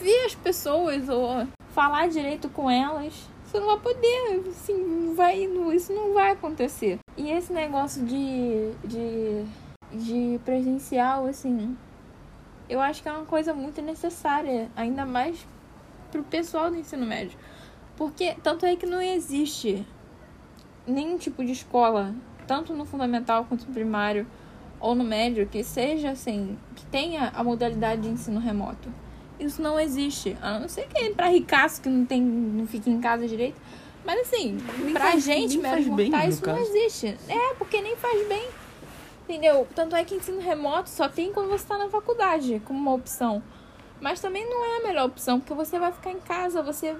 ver 0.00 0.24
as 0.24 0.34
pessoas 0.34 1.08
ou 1.08 1.46
falar 1.70 2.08
direito 2.08 2.48
com 2.48 2.70
elas. 2.70 3.28
Você 3.44 3.58
não 3.58 3.66
vai 3.66 3.78
poder, 3.80 4.48
assim, 4.48 4.76
não 4.76 5.14
vai, 5.14 5.38
isso 5.74 5.92
não 5.92 6.14
vai 6.14 6.30
acontecer. 6.30 6.98
E 7.16 7.30
esse 7.30 7.52
negócio 7.52 8.04
de, 8.04 8.72
de, 8.84 9.44
de 9.92 10.40
presencial, 10.44 11.26
assim, 11.26 11.76
eu 12.68 12.80
acho 12.80 13.02
que 13.02 13.08
é 13.08 13.12
uma 13.12 13.26
coisa 13.26 13.52
muito 13.52 13.82
necessária, 13.82 14.70
ainda 14.76 15.04
mais 15.04 15.44
pro 16.10 16.22
pessoal 16.22 16.70
do 16.70 16.76
ensino 16.76 17.04
médio. 17.04 17.38
Porque 17.96 18.36
tanto 18.42 18.64
é 18.64 18.76
que 18.76 18.86
não 18.86 19.02
existe 19.02 19.84
nenhum 20.86 21.18
tipo 21.18 21.44
de 21.44 21.52
escola, 21.52 22.14
tanto 22.50 22.74
no 22.74 22.84
fundamental 22.84 23.44
quanto 23.44 23.64
no 23.64 23.72
primário 23.72 24.26
ou 24.80 24.92
no 24.92 25.04
médio, 25.04 25.46
que 25.46 25.62
seja 25.62 26.10
assim, 26.10 26.58
que 26.74 26.84
tenha 26.86 27.30
a 27.32 27.44
modalidade 27.44 28.02
de 28.02 28.08
ensino 28.08 28.40
remoto. 28.40 28.88
Isso 29.38 29.62
não 29.62 29.78
existe. 29.78 30.36
A 30.42 30.58
não 30.58 30.68
ser 30.68 30.88
que 30.88 30.98
é 30.98 31.10
pra 31.12 31.28
ricaço 31.28 31.80
que 31.80 31.88
não 31.88 32.04
tem, 32.04 32.20
não 32.20 32.66
fica 32.66 32.90
em 32.90 33.00
casa 33.00 33.28
direito. 33.28 33.54
Mas 34.04 34.22
assim, 34.22 34.58
Nem 34.82 34.92
pra 34.92 35.12
faz- 35.12 35.22
gente, 35.22 35.58
meros 35.58 35.86
mortais, 35.86 36.34
isso 36.34 36.44
não 36.46 36.56
caso. 36.56 36.68
existe. 36.74 37.16
É, 37.28 37.54
porque 37.54 37.80
nem 37.80 37.94
faz 37.94 38.26
bem. 38.28 38.48
Entendeu? 39.28 39.68
Tanto 39.72 39.94
é 39.94 40.02
que 40.04 40.16
ensino 40.16 40.40
remoto 40.40 40.90
só 40.90 41.08
tem 41.08 41.32
quando 41.32 41.50
você 41.50 41.64
tá 41.64 41.78
na 41.78 41.88
faculdade, 41.88 42.60
como 42.64 42.80
uma 42.80 42.94
opção. 42.94 43.40
Mas 44.00 44.20
também 44.20 44.48
não 44.48 44.64
é 44.64 44.78
a 44.78 44.82
melhor 44.88 45.06
opção, 45.06 45.38
porque 45.38 45.52
você 45.52 45.78
vai 45.78 45.92
ficar 45.92 46.10
em 46.10 46.20
casa, 46.20 46.62
você, 46.62 46.96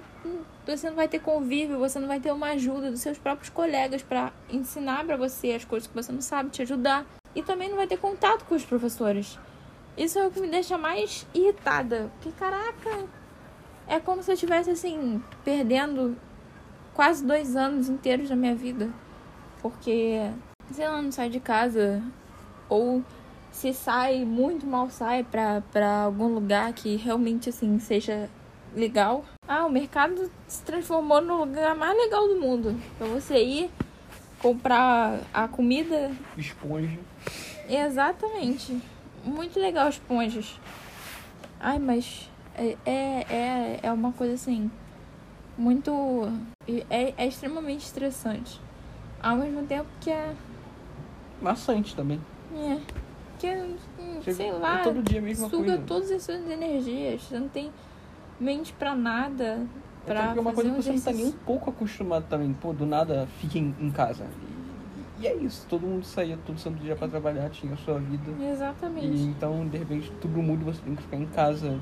você 0.65 0.89
não 0.89 0.95
vai 0.95 1.07
ter 1.07 1.19
convívio, 1.19 1.79
você 1.79 1.99
não 1.99 2.07
vai 2.07 2.19
ter 2.19 2.31
uma 2.31 2.51
ajuda 2.51 2.91
dos 2.91 3.01
seus 3.01 3.17
próprios 3.17 3.49
colegas 3.49 4.03
pra 4.03 4.31
ensinar 4.49 5.03
pra 5.03 5.17
você 5.17 5.53
as 5.53 5.65
coisas 5.65 5.87
que 5.87 5.95
você 5.95 6.11
não 6.11 6.21
sabe, 6.21 6.51
te 6.51 6.61
ajudar. 6.61 7.05
E 7.33 7.41
também 7.41 7.69
não 7.69 7.77
vai 7.77 7.87
ter 7.87 7.97
contato 7.97 8.45
com 8.45 8.53
os 8.53 8.63
professores. 8.63 9.39
Isso 9.97 10.19
é 10.19 10.27
o 10.27 10.31
que 10.31 10.39
me 10.39 10.47
deixa 10.47 10.77
mais 10.77 11.25
irritada. 11.33 12.11
Porque, 12.13 12.37
caraca, 12.37 13.05
é 13.87 13.99
como 13.99 14.21
se 14.21 14.29
eu 14.29 14.33
estivesse, 14.33 14.69
assim, 14.69 15.23
perdendo 15.43 16.15
quase 16.93 17.25
dois 17.25 17.55
anos 17.55 17.89
inteiros 17.89 18.29
da 18.29 18.35
minha 18.35 18.53
vida. 18.53 18.89
Porque, 19.61 20.29
sei 20.71 20.87
lá, 20.87 21.01
não 21.01 21.11
sai 21.11 21.29
de 21.29 21.39
casa. 21.39 22.03
Ou 22.69 23.03
se 23.51 23.73
sai, 23.73 24.25
muito 24.25 24.65
mal 24.65 24.89
sai 24.89 25.23
pra, 25.23 25.61
pra 25.71 26.03
algum 26.03 26.27
lugar 26.27 26.71
que 26.73 26.95
realmente, 26.95 27.49
assim, 27.49 27.77
seja 27.79 28.29
legal. 28.75 29.25
Ah, 29.47 29.65
o 29.65 29.69
mercado 29.69 30.31
se 30.47 30.63
transformou 30.63 31.21
no 31.21 31.37
lugar 31.39 31.75
mais 31.75 31.95
legal 31.95 32.27
do 32.27 32.39
mundo. 32.39 32.75
Pra 32.97 33.07
você 33.07 33.43
ir 33.43 33.69
comprar 34.39 35.19
a 35.33 35.47
comida. 35.47 36.11
Esponja. 36.37 36.97
Exatamente. 37.69 38.81
Muito 39.23 39.59
legal 39.59 39.89
esponjas. 39.89 40.59
Ai, 41.59 41.77
mas 41.77 42.29
é, 42.55 42.77
é, 42.85 43.25
é, 43.29 43.79
é 43.83 43.91
uma 43.91 44.11
coisa 44.11 44.33
assim. 44.33 44.71
Muito. 45.57 45.91
É, 46.89 47.13
é 47.17 47.27
extremamente 47.27 47.85
estressante. 47.85 48.59
Ao 49.21 49.35
mesmo 49.35 49.63
tempo 49.67 49.87
que 49.99 50.09
é. 50.09 50.33
Maçante 51.41 51.95
também. 51.95 52.19
É. 52.53 53.00
Que 53.41 53.47
é, 53.47 53.63
hum, 53.63 53.75
Chega- 54.21 54.37
sei 54.37 54.49
é 54.49 54.51
lá. 54.53 54.79
todo 54.83 55.01
dia 55.01 55.19
mesma 55.19 55.49
suga 55.49 55.65
coisa. 55.65 55.83
todas 55.87 56.11
as 56.11 56.21
suas 56.21 56.47
energias. 56.47 57.23
Você 57.23 57.39
não 57.39 57.49
tem 57.49 57.71
mente 58.39 58.71
pra 58.73 58.93
nada. 58.93 59.65
Até 60.03 60.13
Pra 60.13 60.23
porque 60.25 60.37
é 60.37 60.41
uma 60.41 60.53
coisa 60.53 60.69
que 60.69 60.77
um 60.77 60.81
você 60.81 60.91
não 60.91 61.01
tá 61.01 61.11
nem 61.11 61.25
um 61.25 61.31
pouco 61.31 61.69
acostumado 61.71 62.25
também. 62.29 62.53
Pô, 62.53 62.71
do 62.71 62.85
nada 62.85 63.27
fica 63.39 63.57
em, 63.57 63.91
casa. 63.91 64.27
E, 65.19 65.23
e 65.23 65.27
é 65.27 65.35
isso. 65.35 65.65
Todo 65.67 65.87
mundo 65.87 66.03
saía 66.05 66.37
todo 66.45 66.59
santo 66.59 66.77
dia 66.83 66.95
pra 66.95 67.07
trabalhar, 67.07 67.49
tinha 67.49 67.73
a 67.73 67.77
sua 67.77 67.97
vida. 67.97 68.31
Exatamente. 68.43 69.07
E 69.07 69.23
então, 69.23 69.67
de 69.67 69.77
repente, 69.77 70.11
tudo 70.21 70.39
muda 70.41 70.63
você 70.63 70.81
tem 70.83 70.95
que 70.95 71.01
ficar 71.01 71.17
em 71.17 71.25
casa, 71.25 71.79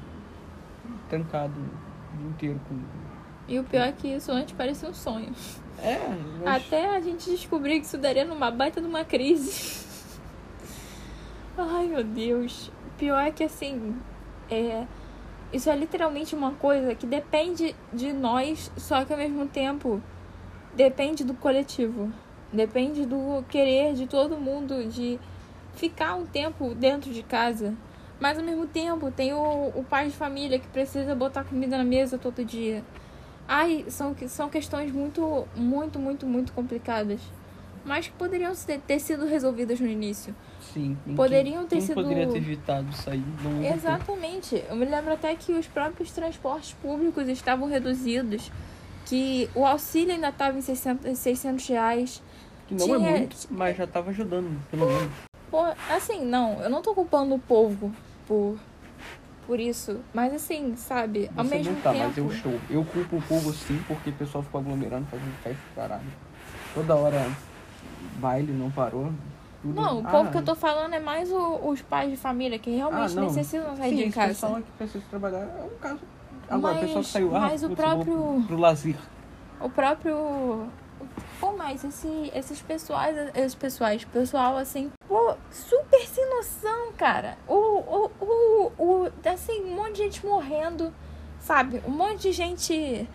trancado 1.10 1.54
o 1.60 2.18
dia 2.18 2.30
inteiro. 2.30 2.62
Com... 2.70 2.80
E 3.50 3.60
o 3.60 3.64
pior 3.66 3.88
é 3.88 3.92
que 3.92 4.08
isso 4.08 4.32
antes 4.32 4.54
parecia 4.54 4.88
um 4.88 4.94
sonho. 4.94 5.34
É, 5.82 6.00
mas... 6.44 6.64
Até 6.66 6.96
a 6.96 7.00
gente 7.02 7.30
descobrir 7.30 7.80
que 7.82 7.86
isso 7.86 7.98
daria 7.98 8.24
numa 8.24 8.50
baita 8.50 8.80
de 8.80 8.88
uma 8.88 9.04
crise. 9.04 9.89
Ai, 11.62 11.88
meu 11.88 12.06
Deus. 12.06 12.72
Pior 12.98 13.20
é 13.20 13.32
que, 13.32 13.44
assim, 13.44 13.94
é... 14.50 14.86
Isso 15.52 15.70
é 15.70 15.76
literalmente 15.76 16.34
uma 16.34 16.52
coisa 16.54 16.96
que 16.96 17.06
depende 17.06 17.76
de 17.92 18.14
nós, 18.14 18.72
só 18.78 19.04
que 19.04 19.12
ao 19.12 19.20
mesmo 19.20 19.46
tempo 19.48 20.02
depende 20.74 21.24
do 21.24 21.34
coletivo. 21.34 22.14
Depende 22.54 23.06
do 23.06 23.44
querer 23.50 23.94
de 23.94 24.08
todo 24.08 24.38
mundo 24.38 24.88
de 24.88 25.20
ficar 25.74 26.16
um 26.16 26.26
tempo 26.26 26.74
dentro 26.76 27.12
de 27.12 27.24
casa. 27.24 27.76
Mas 28.20 28.38
ao 28.38 28.44
mesmo 28.46 28.66
tempo 28.68 29.12
tem 29.12 29.34
o, 29.34 29.68
o 29.76 29.84
pai 29.84 30.08
de 30.08 30.16
família 30.16 30.60
que 30.60 30.68
precisa 30.68 31.14
botar 31.14 31.44
comida 31.44 31.78
na 31.78 31.84
mesa 31.84 32.18
todo 32.18 32.46
dia. 32.46 32.84
Ai, 33.48 33.86
são, 33.90 34.16
são 34.28 34.50
questões 34.50 34.92
muito, 34.92 35.46
muito, 35.56 36.00
muito, 36.00 36.26
muito 36.26 36.54
complicadas. 36.54 37.20
Mas 37.84 38.08
que 38.08 38.14
poderiam 38.14 38.54
ter 38.86 39.00
sido 39.00 39.26
resolvidas 39.26 39.80
no 39.80 39.88
início. 39.88 40.34
Sim. 40.74 40.98
quem- 41.06 41.16
poderiam 41.16 41.64
ter 41.66 41.78
quem 41.78 41.82
sido- 41.82 41.96
poderia 41.96 42.28
ter 42.28 42.38
evitado 42.38 42.90
isso 42.92 43.10
aí? 43.10 43.24
Exatamente. 43.74 44.64
Eu 44.70 44.76
me 44.76 44.86
lembro 44.86 45.14
até 45.14 45.34
que 45.36 45.54
os 45.54 45.68
próprios 45.68 46.12
transportes 46.12 46.74
públicos 46.82 47.28
estavam 47.28 47.68
reduzidos. 47.68 48.52
Que 49.06 49.50
o 49.56 49.66
auxílio 49.66 50.14
ainda 50.14 50.30
estava 50.30 50.58
em 50.58 50.62
600, 50.62 51.18
600 51.18 51.68
reais. 51.68 52.22
Que 52.68 52.76
não 52.76 52.86
tinha- 52.86 53.10
é 53.10 53.18
muito, 53.20 53.36
mas 53.50 53.76
já 53.76 53.88
tava 53.88 54.12
ajudando, 54.12 54.60
pelo 54.70 54.86
menos. 54.86 55.12
Pô, 55.50 55.64
assim, 55.90 56.24
não, 56.24 56.62
eu 56.62 56.70
não 56.70 56.82
tô 56.84 56.94
culpando 56.94 57.34
o 57.34 57.40
povo 57.40 57.92
por, 58.28 58.56
por 59.48 59.60
isso. 59.60 60.00
Mas 60.14 60.32
assim, 60.36 60.76
sabe, 60.76 61.28
ao 61.36 61.44
Você 61.44 61.56
mesmo 61.56 61.74
não 61.74 61.82
tá, 61.82 61.92
tempo. 61.92 62.06
mas 62.06 62.18
eu 62.18 62.28
estou. 62.32 62.60
Eu 62.70 62.86
culpo 62.86 63.18
o 63.18 63.22
povo 63.24 63.52
sim, 63.52 63.82
porque 63.88 64.12
o 64.12 64.14
pessoal 64.14 64.44
ficou 64.44 64.62
aglomerando, 64.62 65.08
fazendo 65.08 65.34
festa 65.42 65.64
caralho. 65.76 66.04
Toda 66.76 66.96
hora 66.96 67.26
baile 68.20 68.52
não 68.52 68.70
parou. 68.70 69.12
Tudo. 69.62 69.74
Não, 69.82 70.00
o 70.02 70.08
Ah, 70.08 70.10
povo 70.12 70.32
que 70.32 70.38
eu 70.38 70.44
tô 70.44 70.56
falando 70.56 70.94
é 70.94 71.00
mais 71.00 71.32
o- 71.32 71.60
os 71.70 71.82
pais 71.82 72.10
de 72.10 72.18
família 72.18 72.58
que 72.60 72.70
realmente 72.72 73.18
Ah, 73.18 73.22
necessitam 73.22 73.76
sair 73.76 73.90
sim, 73.98 74.08
de 74.08 74.12
casa. 74.12 74.28
pessoal 74.30 74.56
que 74.56 74.72
precisa 74.78 75.04
trabalhar 75.10 75.40
é 75.40 75.64
um 75.64 75.78
caso. 75.80 76.00
Agora, 76.50 76.76
o 76.76 76.80
pessoal 76.80 76.98
Mas- 76.98 77.06
que 77.08 77.12
saiu 77.14 77.36
ah, 77.36 77.40
mas 77.42 77.64
o 77.64 77.70
próprio- 77.76 78.06
pro, 78.06 78.44
pro 78.48 78.58
lazer. 78.58 78.96
O 79.62 79.70
próprio. 79.70 80.68
Pô, 81.40 81.54
mas 81.54 81.84
esse, 81.84 82.32
esses 82.36 82.62
pessoais, 82.62 83.16
esses 83.36 83.56
pessoais, 83.56 84.04
pessoal 84.06 84.58
assim, 84.58 84.92
pô, 85.08 85.34
super 85.52 86.02
sem 86.06 86.30
noção, 86.30 86.92
cara. 86.98 87.38
O, 87.48 87.54
o, 87.56 88.12
o, 88.20 88.72
o, 88.78 89.12
assim, 89.26 89.64
um 89.64 89.76
monte 89.76 89.92
de 89.94 90.04
gente 90.04 90.26
morrendo, 90.26 90.94
sabe? 91.40 91.82
Um 91.88 91.92
monte 91.92 92.24
de 92.24 92.32
gente 92.34 93.08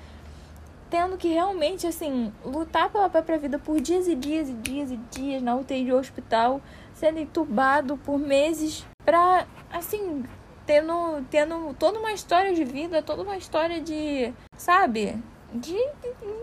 tendo 0.90 1.16
que 1.16 1.28
realmente, 1.28 1.86
assim, 1.86 2.32
lutar 2.44 2.90
pela 2.90 3.08
própria 3.08 3.38
vida 3.38 3.58
por 3.58 3.80
dias 3.80 4.06
e 4.06 4.14
dias 4.14 4.48
e 4.48 4.52
dias 4.52 4.90
e 4.90 4.96
dias 5.10 5.42
na 5.42 5.56
UTI 5.56 5.86
do 5.86 5.96
hospital, 5.96 6.60
sendo 6.92 7.18
entubado 7.18 7.96
por 7.98 8.18
meses 8.18 8.86
pra, 9.04 9.46
assim, 9.72 10.24
tendo, 10.66 11.24
tendo 11.30 11.74
toda 11.74 11.98
uma 11.98 12.12
história 12.12 12.54
de 12.54 12.64
vida, 12.64 13.02
toda 13.02 13.22
uma 13.22 13.36
história 13.36 13.80
de, 13.80 14.32
sabe? 14.56 15.16
De 15.52 15.76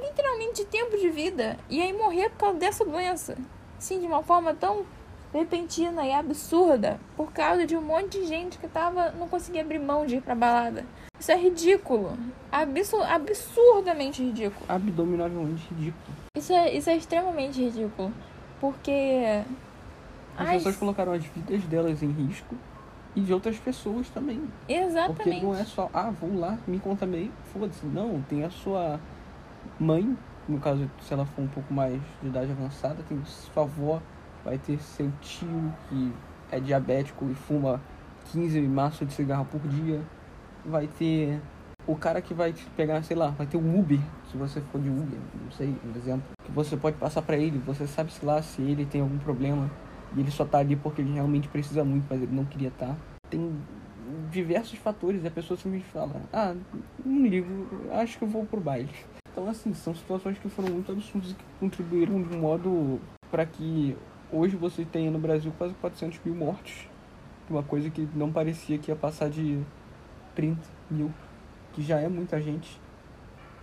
literalmente 0.03 0.63
de 0.63 0.65
tempo 0.65 0.97
de 0.97 1.09
vida. 1.09 1.57
E 1.69 1.81
aí 1.81 1.93
morrer 1.93 2.29
por 2.29 2.37
causa 2.37 2.57
dessa 2.57 2.85
doença. 2.85 3.37
Assim, 3.77 3.99
de 3.99 4.05
uma 4.05 4.23
forma 4.23 4.53
tão 4.53 4.85
repentina 5.33 6.05
e 6.05 6.13
absurda. 6.13 6.99
Por 7.15 7.31
causa 7.31 7.65
de 7.65 7.75
um 7.75 7.81
monte 7.81 8.19
de 8.19 8.27
gente 8.27 8.57
que 8.57 8.67
tava, 8.67 9.11
não 9.11 9.27
conseguia 9.27 9.61
abrir 9.61 9.79
mão 9.79 10.05
de 10.05 10.17
ir 10.17 10.21
pra 10.21 10.35
balada. 10.35 10.85
Isso 11.19 11.31
é 11.31 11.37
ridículo. 11.37 12.17
Absu 12.51 13.01
absurdamente 13.01 14.23
ridículo. 14.23 14.65
Abdominalmente 14.67 15.67
ridículo. 15.69 16.15
Isso 16.35 16.51
é, 16.51 16.75
isso 16.75 16.89
é 16.89 16.95
extremamente 16.95 17.61
ridículo. 17.61 18.11
Porque. 18.59 19.43
As 20.37 20.47
Ai, 20.47 20.57
pessoas 20.57 20.77
colocaram 20.77 21.11
as 21.11 21.23
vidas 21.23 21.61
delas 21.65 22.01
em 22.01 22.11
risco 22.11 22.55
e 23.15 23.21
de 23.21 23.33
outras 23.33 23.57
pessoas 23.57 24.09
também. 24.09 24.39
Porque 24.39 24.73
Exatamente. 24.73 25.43
não 25.43 25.55
é 25.55 25.65
só, 25.65 25.89
ah, 25.93 26.09
vou 26.09 26.39
lá, 26.39 26.57
me 26.65 26.79
contaminei, 26.79 27.29
foda-se. 27.51 27.85
Não, 27.85 28.21
tem 28.29 28.43
a 28.43 28.49
sua 28.49 28.99
mãe, 29.79 30.17
no 30.47 30.59
caso, 30.59 30.89
se 31.01 31.13
ela 31.13 31.25
for 31.25 31.41
um 31.41 31.47
pouco 31.47 31.73
mais 31.73 32.01
de 32.21 32.27
idade 32.27 32.51
avançada, 32.51 33.03
tem 33.07 33.21
sua 33.25 33.63
avó, 33.63 34.01
vai 34.43 34.57
ter 34.57 34.79
seu 34.79 35.11
tio 35.21 35.73
que 35.87 36.13
é 36.51 36.59
diabético 36.59 37.29
e 37.29 37.33
fuma 37.33 37.81
15 38.31 38.61
maços 38.61 39.07
de 39.07 39.13
cigarro 39.13 39.45
por 39.45 39.61
dia, 39.61 40.01
vai 40.65 40.87
ter 40.87 41.39
o 41.87 41.95
cara 41.95 42.21
que 42.21 42.33
vai 42.33 42.53
te 42.53 42.65
pegar, 42.77 43.01
sei 43.03 43.15
lá, 43.15 43.29
vai 43.29 43.47
ter 43.47 43.57
um 43.57 43.79
Uber, 43.79 43.99
se 44.31 44.37
você 44.37 44.61
for 44.61 44.79
de 44.79 44.89
Uber, 44.89 45.19
não 45.43 45.51
sei, 45.51 45.75
um 45.83 45.97
exemplo, 45.97 46.23
que 46.43 46.51
você 46.51 46.77
pode 46.77 46.97
passar 46.97 47.21
para 47.21 47.37
ele, 47.37 47.57
você 47.59 47.87
sabe 47.87 48.11
se 48.11 48.23
lá 48.25 48.41
se 48.41 48.61
ele 48.61 48.85
tem 48.85 49.01
algum 49.01 49.17
problema 49.17 49.69
e 50.15 50.19
ele 50.19 50.31
só 50.31 50.45
tá 50.45 50.59
ali 50.59 50.75
porque 50.75 51.01
ele 51.01 51.13
realmente 51.13 51.47
precisa 51.47 51.83
muito, 51.83 52.05
mas 52.09 52.21
ele 52.21 52.33
não 52.33 52.45
queria 52.45 52.67
estar. 52.67 52.87
Tá. 52.87 52.95
Tem 53.29 53.57
diversos 54.29 54.77
fatores 54.77 55.23
e 55.23 55.27
a 55.27 55.31
pessoa 55.31 55.57
simplesmente 55.57 55.91
fala, 55.91 56.21
ah, 56.31 56.55
não 57.03 57.25
ligo, 57.25 57.67
acho 57.93 58.17
que 58.17 58.23
eu 58.23 58.27
vou 58.27 58.45
pro 58.45 58.59
baile. 58.59 58.89
Então 59.31 59.49
assim, 59.49 59.73
são 59.73 59.95
situações 59.95 60.37
que 60.37 60.49
foram 60.49 60.69
muito 60.69 60.91
absurdas 60.91 61.31
e 61.31 61.33
que 61.33 61.43
contribuíram 61.59 62.21
de 62.21 62.35
um 62.35 62.39
modo 62.39 62.99
para 63.31 63.45
que 63.45 63.97
hoje 64.31 64.55
você 64.55 64.85
tenha 64.85 65.11
no 65.11 65.19
Brasil 65.19 65.51
quase 65.57 65.73
400 65.75 66.19
mil 66.23 66.35
mortos. 66.35 66.87
Uma 67.49 67.63
coisa 67.63 67.89
que 67.89 68.07
não 68.15 68.31
parecia 68.31 68.77
que 68.77 68.89
ia 68.89 68.95
passar 68.95 69.29
de 69.29 69.59
30 70.35 70.59
mil 70.89 71.11
que 71.73 71.81
já 71.81 71.99
é 71.99 72.07
muita 72.07 72.41
gente. 72.41 72.79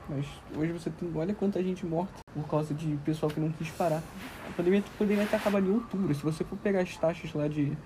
Mas 0.09 0.27
hoje 0.57 0.73
você 0.73 0.91
tem, 0.91 1.11
olha 1.15 1.35
quanta 1.35 1.63
gente 1.63 1.85
morta 1.85 2.15
por 2.35 2.49
causa 2.49 2.73
de 2.73 2.97
pessoal 3.05 3.31
que 3.31 3.41
não 3.41 3.51
quis 3.53 3.71
parar. 3.71 4.03
A 4.49 4.53
pandemia 4.57 4.83
poderia 4.97 5.27
ter 5.27 5.37
acabado 5.37 5.67
em 5.67 5.73
outubro. 5.73 6.15
Se 6.15 6.23
você 6.23 6.45
for 6.45 6.57
pegar 6.59 6.81
as 6.81 6.97
taxas 6.97 7.33
lá 7.35 7.47
de 7.47 7.77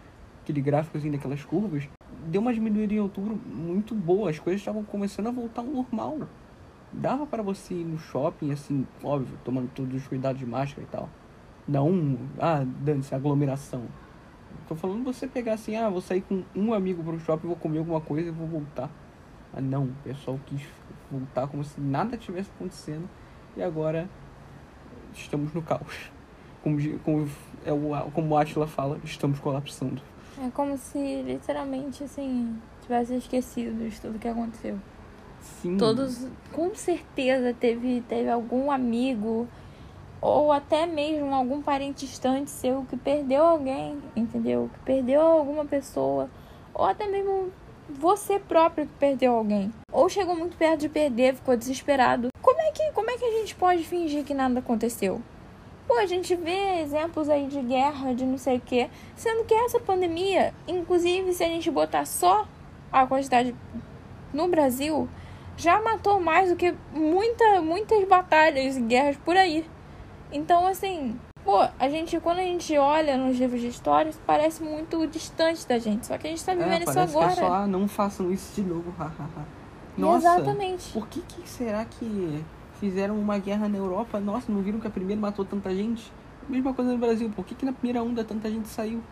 aquele 0.42 0.60
gráfico 0.60 0.98
assim, 0.98 1.10
daquelas 1.10 1.44
curvas, 1.44 1.88
deu 2.26 2.40
uma 2.40 2.54
diminuída 2.54 2.94
em 2.94 3.00
outubro 3.00 3.34
muito 3.34 3.94
boa. 3.94 4.30
As 4.30 4.38
coisas 4.38 4.60
estavam 4.60 4.84
começando 4.84 5.28
a 5.28 5.32
voltar 5.32 5.62
ao 5.62 5.68
normal. 5.68 6.20
Dava 6.92 7.26
para 7.26 7.42
você 7.42 7.74
ir 7.74 7.84
no 7.84 7.98
shopping, 7.98 8.52
assim, 8.52 8.86
óbvio, 9.02 9.36
tomando 9.44 9.68
todos 9.74 9.94
os 9.94 10.06
cuidados 10.06 10.38
de 10.38 10.46
máscara 10.46 10.82
e 10.82 10.90
tal. 10.90 11.08
Não, 11.66 12.19
ah, 12.38 12.64
dane-se, 12.64 13.14
aglomeração. 13.14 13.85
Tô 14.69 14.75
falando 14.75 15.04
você 15.04 15.26
pegar 15.26 15.54
assim, 15.54 15.76
ah, 15.76 15.88
vou 15.88 16.00
sair 16.00 16.23
com 16.23 16.42
um 16.54 16.73
amigo 16.73 17.02
pro 17.02 17.19
shopping, 17.21 17.47
vou 17.47 17.57
comer 17.57 17.78
alguma 17.78 18.00
coisa 18.00 18.28
e 18.28 18.31
vou 18.31 18.47
voltar. 18.47 18.90
Ah, 19.54 19.61
não, 19.61 19.85
o 19.85 19.95
pessoal 20.02 20.38
quis 20.47 20.62
voltar 21.11 21.47
como 21.47 21.62
se 21.62 21.81
nada 21.81 22.16
tivesse 22.16 22.50
acontecendo 22.57 23.09
e 23.57 23.62
agora 23.62 24.09
estamos 25.14 25.52
no 25.52 25.62
caos. 25.62 26.11
Como, 26.62 26.78
como, 27.00 27.28
é 27.64 27.73
o, 27.73 28.11
como 28.12 28.35
o 28.35 28.38
Atila 28.38 28.66
fala, 28.66 28.99
estamos 29.04 29.38
colapsando. 29.40 30.00
É 30.40 30.50
como 30.50 30.76
se 30.78 31.23
literalmente 31.23 32.04
assim 32.04 32.57
tivesse 32.81 33.14
esquecido 33.16 33.88
de 33.88 34.00
tudo 34.00 34.19
que 34.19 34.28
aconteceu. 34.28 34.78
Sim. 35.40 35.76
Todos, 35.76 36.26
com 36.52 36.75
certeza, 36.75 37.52
teve, 37.52 38.00
teve 38.09 38.31
algum 38.31 38.71
amigo 38.71 39.49
ou 40.23 40.52
até 40.52 40.87
mesmo 40.87 41.35
algum 41.35 41.61
parente 41.61 42.07
distante 42.07 42.49
seu 42.49 42.87
que 42.88 42.97
perdeu 42.97 43.43
alguém, 43.43 44.00
entendeu? 44.14 44.71
Que 44.73 44.79
perdeu 44.85 45.21
alguma 45.21 45.64
pessoa, 45.64 46.31
ou 46.73 46.85
até 46.85 47.09
mesmo 47.09 47.50
você 47.91 48.38
próprio 48.38 48.87
que 48.87 48.93
perdeu 48.95 49.35
alguém. 49.35 49.73
Ou 49.93 50.09
chegou 50.09 50.37
muito 50.37 50.57
perto 50.57 50.81
de 50.81 50.88
perder, 50.88 51.35
ficou 51.35 51.57
desesperado. 51.57 52.29
Como 52.41 52.61
é 52.61 52.71
que, 52.71 52.93
como 52.93 53.11
é 53.11 53.19
que 53.19 53.25
a 53.25 53.41
gente 53.41 53.57
pode 53.57 53.83
fingir 53.83 54.25
que 54.25 54.33
nada 54.33 54.61
aconteceu? 54.61 55.21
Pô, 55.88 55.99
a 55.99 56.07
gente 56.07 56.37
vê 56.37 56.81
exemplos 56.81 57.29
aí 57.29 57.49
de 57.49 57.61
guerra, 57.61 58.14
de 58.14 58.25
não 58.25 58.38
sei 58.38 58.59
o 58.59 58.61
quê, 58.61 58.88
sendo 59.17 59.45
que 59.45 59.52
essa 59.52 59.81
pandemia, 59.81 60.55
inclusive 60.69 61.35
se 61.35 61.43
a 61.43 61.49
gente 61.49 61.69
botar 61.69 62.07
só 62.07 62.47
a 62.93 63.05
quantidade 63.05 63.55
no 64.33 64.47
Brasil, 64.47 65.09
já 65.57 65.83
matou 65.83 66.21
mais 66.21 66.50
do 66.50 66.57
que 66.57 66.73
muita, 66.93 67.61
muitas 67.61 68.07
batalhas 68.07 68.76
e 68.76 68.81
guerras 68.81 69.17
por 69.17 69.37
aí. 69.37 69.67
Então, 70.32 70.66
assim, 70.66 71.18
Pô, 71.44 71.58
a 71.78 71.88
gente, 71.88 72.18
quando 72.20 72.38
a 72.38 72.42
gente 72.42 72.76
olha 72.78 73.16
nos 73.16 73.36
livros 73.36 73.60
de 73.60 73.66
histórias, 73.66 74.18
parece 74.24 74.62
muito 74.62 75.04
distante 75.08 75.66
da 75.66 75.76
gente. 75.78 76.06
Só 76.06 76.16
que 76.16 76.28
a 76.28 76.30
gente 76.30 76.45
tá 76.45 76.54
vivendo 76.54 76.82
é, 76.82 76.90
isso 76.90 76.99
agora. 76.99 77.32
Que 77.32 77.40
é 77.40 77.42
só, 77.42 77.52
ah, 77.52 77.66
não 77.66 77.88
façam 77.88 78.30
isso 78.30 78.54
de 78.54 78.66
novo, 78.66 78.95
Nossa, 79.99 80.18
Exatamente. 80.18 80.92
Por 80.92 81.06
que, 81.08 81.21
que 81.21 81.49
será 81.49 81.84
que 81.84 82.45
fizeram 82.78 83.18
uma 83.18 83.38
guerra 83.38 83.68
na 83.68 83.76
Europa? 83.76 84.21
Nossa, 84.21 84.50
não 84.50 84.62
viram 84.62 84.78
que 84.78 84.86
a 84.86 84.90
primeira 84.90 85.21
matou 85.21 85.45
tanta 85.45 85.75
gente? 85.75 86.12
Mesma 86.49 86.73
coisa 86.73 86.92
no 86.92 86.99
Brasil. 86.99 87.28
Por 87.34 87.45
que, 87.45 87.54
que 87.54 87.66
na 87.66 87.73
primeira 87.73 88.02
onda 88.02 88.25
tanta 88.25 88.49
gente 88.49 88.68
saiu? 88.68 89.02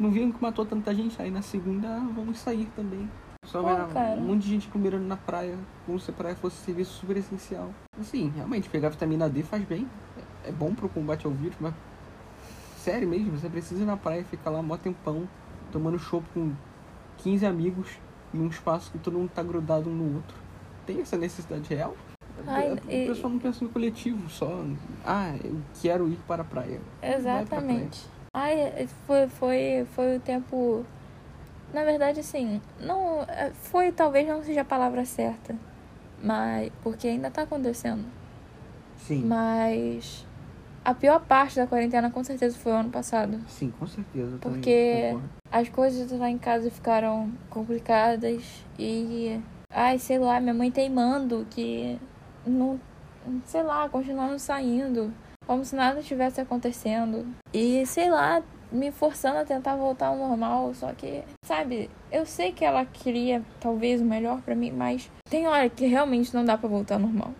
Não 0.00 0.10
viram 0.10 0.32
que 0.32 0.42
matou 0.42 0.64
tanta 0.64 0.92
gente? 0.94 1.20
Aí 1.20 1.30
na 1.30 1.42
segunda, 1.42 1.86
ah, 1.86 2.08
vamos 2.14 2.38
sair 2.38 2.66
também. 2.74 3.08
Só 3.46 3.62
Pô, 3.62 3.68
um 3.68 4.20
monte 4.22 4.42
de 4.42 4.48
gente 4.48 4.68
comendo 4.68 4.98
na 4.98 5.18
praia, 5.18 5.56
como 5.84 6.00
se 6.00 6.10
a 6.10 6.14
praia 6.14 6.34
fosse 6.34 6.56
serviço 6.56 6.92
super 6.92 7.18
essencial. 7.18 7.68
Assim, 8.00 8.32
realmente, 8.34 8.70
pegar 8.70 8.88
vitamina 8.88 9.28
D 9.28 9.42
faz 9.42 9.62
bem 9.64 9.86
é 10.46 10.52
bom 10.52 10.74
pro 10.74 10.88
combate 10.88 11.26
ao 11.26 11.32
vírus, 11.32 11.56
mas 11.60 11.74
sério 12.78 13.08
mesmo, 13.08 13.38
você 13.38 13.48
precisa 13.48 13.82
ir 13.82 13.86
na 13.86 13.96
praia 13.96 14.20
e 14.20 14.24
ficar 14.24 14.50
lá 14.50 14.62
mó 14.62 14.76
tempão, 14.76 15.28
tomando 15.72 15.98
chopp 15.98 16.24
com 16.34 16.52
15 17.18 17.46
amigos 17.46 17.88
em 18.32 18.40
um 18.40 18.48
espaço 18.48 18.90
que 18.90 18.98
todo 18.98 19.18
mundo 19.18 19.30
tá 19.34 19.42
grudado 19.42 19.88
um 19.88 19.94
no 19.94 20.16
outro. 20.16 20.36
Tem 20.86 21.00
essa 21.00 21.16
necessidade 21.16 21.72
real? 21.72 21.96
Ai, 22.46 22.72
o 22.72 22.90
e... 22.90 23.06
pessoal 23.06 23.32
não 23.32 23.38
pensa 23.38 23.64
no 23.64 23.70
coletivo, 23.70 24.28
só. 24.28 24.64
Ah, 25.04 25.34
eu 25.42 25.56
quero 25.80 26.08
ir 26.08 26.18
para 26.26 26.42
a 26.42 26.44
praia. 26.44 26.80
Exatamente. 27.02 28.06
Ai, 28.34 28.54
é, 28.54 28.86
foi, 29.06 29.28
foi, 29.28 29.86
foi 29.94 30.16
o 30.16 30.20
tempo. 30.20 30.84
Na 31.72 31.84
verdade, 31.84 32.20
assim, 32.20 32.60
não. 32.80 33.22
É, 33.22 33.50
foi 33.54 33.92
talvez 33.92 34.26
não 34.26 34.42
seja 34.42 34.62
a 34.62 34.64
palavra 34.64 35.04
certa. 35.04 35.56
Mas. 36.22 36.70
Porque 36.82 37.06
ainda 37.08 37.30
tá 37.30 37.42
acontecendo. 37.42 38.04
Sim. 38.96 39.24
Mas 39.24 40.26
a 40.84 40.94
pior 40.94 41.20
parte 41.20 41.56
da 41.56 41.66
quarentena 41.66 42.10
com 42.10 42.22
certeza 42.22 42.58
foi 42.58 42.72
o 42.72 42.76
ano 42.76 42.90
passado. 42.90 43.40
Sim, 43.48 43.72
com 43.78 43.86
certeza. 43.86 44.36
Porque 44.40 45.16
as 45.50 45.68
coisas 45.68 46.10
lá 46.12 46.28
em 46.28 46.38
casa 46.38 46.70
ficaram 46.70 47.32
complicadas 47.48 48.64
e. 48.78 49.40
Ai, 49.70 49.98
sei 49.98 50.18
lá, 50.18 50.40
minha 50.40 50.54
mãe 50.54 50.70
teimando 50.70 51.46
que 51.50 51.98
não. 52.46 52.78
Sei 53.44 53.62
lá, 53.62 53.88
continuando 53.88 54.38
saindo. 54.38 55.12
Como 55.46 55.64
se 55.64 55.74
nada 55.74 56.02
tivesse 56.02 56.40
acontecendo. 56.40 57.26
E 57.52 57.84
sei 57.86 58.10
lá, 58.10 58.42
me 58.70 58.90
forçando 58.90 59.38
a 59.38 59.44
tentar 59.44 59.76
voltar 59.76 60.08
ao 60.08 60.16
normal. 60.16 60.74
Só 60.74 60.92
que, 60.92 61.22
sabe, 61.44 61.90
eu 62.12 62.26
sei 62.26 62.52
que 62.52 62.64
ela 62.64 62.84
queria 62.84 63.42
talvez 63.60 64.00
o 64.00 64.04
melhor 64.04 64.42
para 64.42 64.54
mim, 64.54 64.70
mas 64.70 65.10
tem 65.30 65.46
hora 65.46 65.68
que 65.68 65.86
realmente 65.86 66.34
não 66.34 66.44
dá 66.44 66.58
para 66.58 66.68
voltar 66.68 66.94
ao 66.94 67.00
normal. 67.00 67.32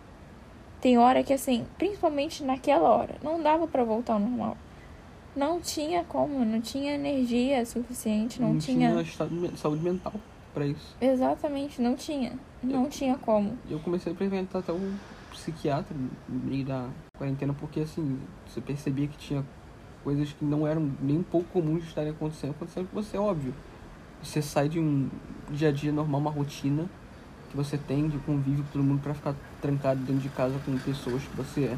Tem 0.85 0.99
hora 0.99 1.23
que, 1.23 1.33
assim, 1.33 1.65
principalmente 1.79 2.43
naquela 2.43 2.87
hora, 2.87 3.15
não 3.23 3.41
dava 3.41 3.65
para 3.65 3.83
voltar 3.83 4.13
ao 4.13 4.19
normal. 4.19 4.55
Não 5.35 5.59
tinha 5.59 6.03
como, 6.03 6.45
não 6.45 6.61
tinha 6.61 6.93
energia 6.93 7.65
suficiente, 7.65 8.39
não, 8.39 8.53
não 8.53 8.59
tinha. 8.59 8.91
tinha 8.91 9.01
estado, 9.01 9.57
saúde 9.57 9.81
mental 9.81 10.13
para 10.53 10.67
isso. 10.67 10.95
Exatamente, 11.01 11.81
não 11.81 11.95
tinha. 11.95 12.33
Não 12.61 12.83
eu, 12.83 12.89
tinha 12.91 13.17
como. 13.17 13.57
Eu 13.67 13.79
comecei 13.79 14.11
a 14.11 14.13
experimentar 14.13 14.61
até 14.61 14.71
um 14.71 14.95
psiquiatra 15.31 15.97
no 16.29 16.39
meio 16.45 16.63
da 16.63 16.87
quarentena, 17.17 17.55
porque, 17.59 17.79
assim, 17.79 18.19
você 18.47 18.61
percebia 18.61 19.07
que 19.07 19.17
tinha 19.17 19.43
coisas 20.03 20.33
que 20.33 20.45
não 20.45 20.67
eram 20.67 20.91
nem 21.01 21.17
um 21.17 21.23
pouco 21.23 21.47
comuns 21.51 21.81
de 21.81 21.87
estarem 21.87 22.11
acontecendo, 22.11 22.51
acontecendo 22.51 22.87
com 22.91 23.01
você, 23.01 23.17
óbvio. 23.17 23.55
Você 24.21 24.39
sai 24.39 24.69
de 24.69 24.79
um 24.79 25.09
dia 25.49 25.69
a 25.69 25.71
dia 25.71 25.91
normal, 25.91 26.21
uma 26.21 26.29
rotina 26.29 26.87
que 27.55 27.63
você 27.63 27.77
tem 27.77 28.09
de 28.09 28.17
convívio 28.19 28.63
com 28.65 28.71
todo 28.71 28.83
mundo 28.83 29.01
para 29.01 29.13
ficar 29.13 29.33
trancado 29.61 30.01
dentro 30.01 30.21
de 30.21 30.29
casa 30.29 30.59
com 30.65 30.77
pessoas 30.77 31.23
que 31.23 31.35
você 31.37 31.63
é. 31.63 31.77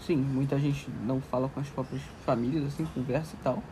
Sim, 0.00 0.16
muita 0.16 0.58
gente 0.58 0.88
não 1.04 1.20
fala 1.20 1.48
com 1.48 1.58
as 1.58 1.68
próprias 1.68 2.02
famílias, 2.24 2.66
assim, 2.66 2.84
conversa 2.94 3.34
e 3.34 3.42
tal. 3.42 3.62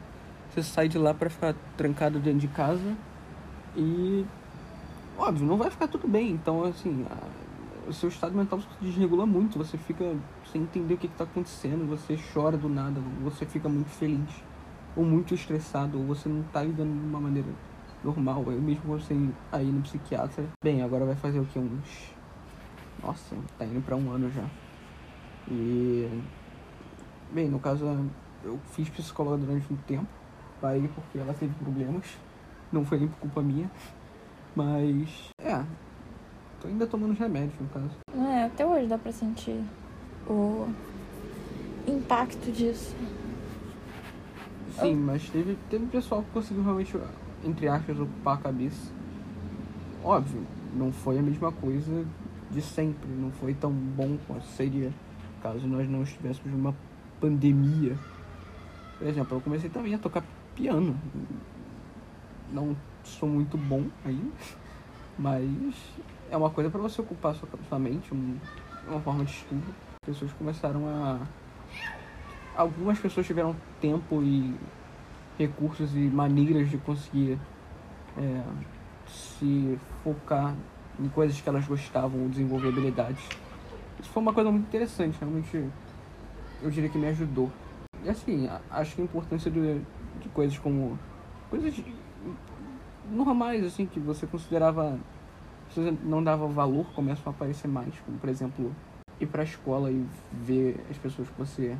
Você 0.50 0.62
sai 0.62 0.88
de 0.88 0.98
lá 0.98 1.12
para 1.12 1.28
ficar 1.28 1.54
trancado 1.76 2.18
dentro 2.18 2.40
de 2.40 2.48
casa 2.48 2.96
e. 3.76 4.24
Óbvio, 5.16 5.46
não 5.46 5.56
vai 5.56 5.70
ficar 5.70 5.86
tudo 5.86 6.08
bem. 6.08 6.30
Então, 6.30 6.64
assim, 6.64 7.06
a, 7.08 7.88
o 7.88 7.92
seu 7.92 8.08
estado 8.08 8.34
mental 8.34 8.60
se 8.60 8.66
desregula 8.80 9.26
muito. 9.26 9.58
Você 9.58 9.76
fica 9.76 10.16
sem 10.50 10.62
entender 10.62 10.94
o 10.94 10.96
que, 10.96 11.06
está 11.06 11.24
acontecendo. 11.24 11.86
Você 11.88 12.18
chora 12.32 12.56
do 12.56 12.68
nada. 12.68 13.00
Você 13.22 13.44
fica 13.44 13.68
muito 13.68 13.90
feliz. 13.90 14.28
Ou 14.96 15.04
muito 15.04 15.34
estressado. 15.34 15.98
Ou 15.98 16.04
você 16.04 16.28
não 16.28 16.40
está 16.40 16.62
lidando 16.62 16.92
de 16.92 17.06
uma 17.06 17.20
maneira 17.20 17.48
normal. 18.04 18.44
Eu 18.46 18.60
mesmo 18.60 18.82
comecei 18.82 19.30
a 19.50 19.62
ir 19.62 19.72
no 19.72 19.80
psiquiatra. 19.82 20.44
Bem, 20.62 20.82
agora 20.82 21.04
vai 21.04 21.16
fazer 21.16 21.40
o 21.40 21.46
que? 21.46 21.58
Uns. 21.58 22.14
Nossa, 23.02 23.34
tá 23.58 23.64
indo 23.64 23.80
pra 23.84 23.96
um 23.96 24.10
ano 24.10 24.30
já. 24.30 24.44
E. 25.50 26.08
Bem, 27.32 27.48
no 27.48 27.58
caso, 27.58 27.84
eu 28.44 28.58
fiz 28.72 28.88
psicóloga 28.90 29.38
durante 29.38 29.72
um 29.72 29.76
tempo. 29.76 30.06
Parei 30.60 30.88
porque 30.88 31.18
ela 31.18 31.34
teve 31.34 31.54
problemas. 31.54 32.16
Não 32.70 32.84
foi 32.84 32.98
nem 32.98 33.08
por 33.08 33.18
culpa 33.18 33.42
minha. 33.42 33.70
Mas. 34.54 35.30
É. 35.38 35.64
Tô 36.60 36.68
ainda 36.68 36.86
tomando 36.86 37.18
remédios, 37.18 37.58
no 37.60 37.68
caso. 37.68 37.90
É, 38.16 38.44
até 38.44 38.64
hoje 38.64 38.86
dá 38.86 38.96
pra 38.96 39.12
sentir 39.12 39.62
o 40.26 40.68
impacto 41.86 42.50
disso. 42.50 42.94
Sim, 44.80 44.94
mas 44.96 45.28
teve, 45.28 45.56
teve 45.70 45.86
pessoal 45.86 46.22
que 46.22 46.30
conseguiu 46.30 46.64
realmente 46.64 46.96
entre 47.44 47.68
aspas, 47.68 47.98
ocupar 47.98 48.34
a 48.34 48.40
cabeça. 48.40 48.92
Óbvio, 50.02 50.46
não 50.74 50.92
foi 50.92 51.18
a 51.18 51.22
mesma 51.22 51.52
coisa 51.52 52.04
de 52.50 52.60
sempre, 52.60 53.08
não 53.08 53.30
foi 53.30 53.54
tão 53.54 53.72
bom 53.72 54.16
quanto 54.26 54.44
seria 54.46 54.92
caso 55.44 55.66
nós 55.66 55.86
não 55.88 56.02
estivéssemos 56.02 56.50
numa 56.50 56.74
pandemia. 57.20 57.98
Por 58.98 59.06
exemplo, 59.06 59.36
eu 59.36 59.40
comecei 59.42 59.68
também 59.68 59.94
a 59.94 59.98
tocar 59.98 60.24
piano. 60.54 60.98
Não 62.50 62.74
sou 63.02 63.28
muito 63.28 63.58
bom 63.58 63.84
aí, 64.06 64.32
mas 65.18 65.46
é 66.30 66.36
uma 66.36 66.48
coisa 66.48 66.70
para 66.70 66.80
você 66.80 67.02
ocupar 67.02 67.34
sua, 67.34 67.48
sua 67.68 67.78
mente, 67.78 68.14
um, 68.14 68.38
uma 68.88 69.00
forma 69.00 69.24
de 69.24 69.32
estudo. 69.32 69.74
As 70.02 70.14
pessoas 70.14 70.32
começaram 70.32 70.88
a. 70.88 71.20
Algumas 72.56 72.98
pessoas 72.98 73.26
tiveram 73.26 73.54
tempo 73.80 74.22
e 74.22 74.54
recursos 75.38 75.94
e 75.94 76.00
maneiras 76.00 76.70
de 76.70 76.78
conseguir 76.78 77.38
é, 78.16 78.42
se 79.06 79.78
focar 80.02 80.54
em 80.98 81.08
coisas 81.08 81.40
que 81.40 81.48
elas 81.48 81.66
gostavam 81.66 82.22
ou 82.22 82.28
desenvolver 82.28 82.68
habilidades. 82.68 83.28
Isso 84.00 84.10
foi 84.10 84.22
uma 84.22 84.32
coisa 84.32 84.50
muito 84.50 84.66
interessante, 84.66 85.18
realmente 85.20 85.64
eu 86.62 86.70
diria 86.70 86.88
que 86.88 86.98
me 86.98 87.06
ajudou. 87.08 87.50
E 88.02 88.08
assim, 88.08 88.48
acho 88.70 88.94
que 88.94 89.00
a 89.00 89.04
importância 89.04 89.50
de, 89.50 89.80
de 90.20 90.28
coisas 90.32 90.58
como. 90.58 90.98
coisas 91.50 91.74
normais, 93.10 93.64
assim, 93.64 93.86
que 93.86 94.00
você 94.00 94.26
considerava. 94.26 94.98
você 95.70 95.94
não 96.02 96.22
dava 96.22 96.46
valor, 96.46 96.86
começam 96.94 97.24
a 97.26 97.30
aparecer 97.30 97.68
mais. 97.68 97.94
Como, 98.00 98.18
por 98.18 98.28
exemplo, 98.28 98.74
ir 99.20 99.26
pra 99.26 99.42
escola 99.42 99.90
e 99.90 100.06
ver 100.32 100.84
as 100.90 100.98
pessoas 100.98 101.28
que 101.28 101.38
você 101.38 101.76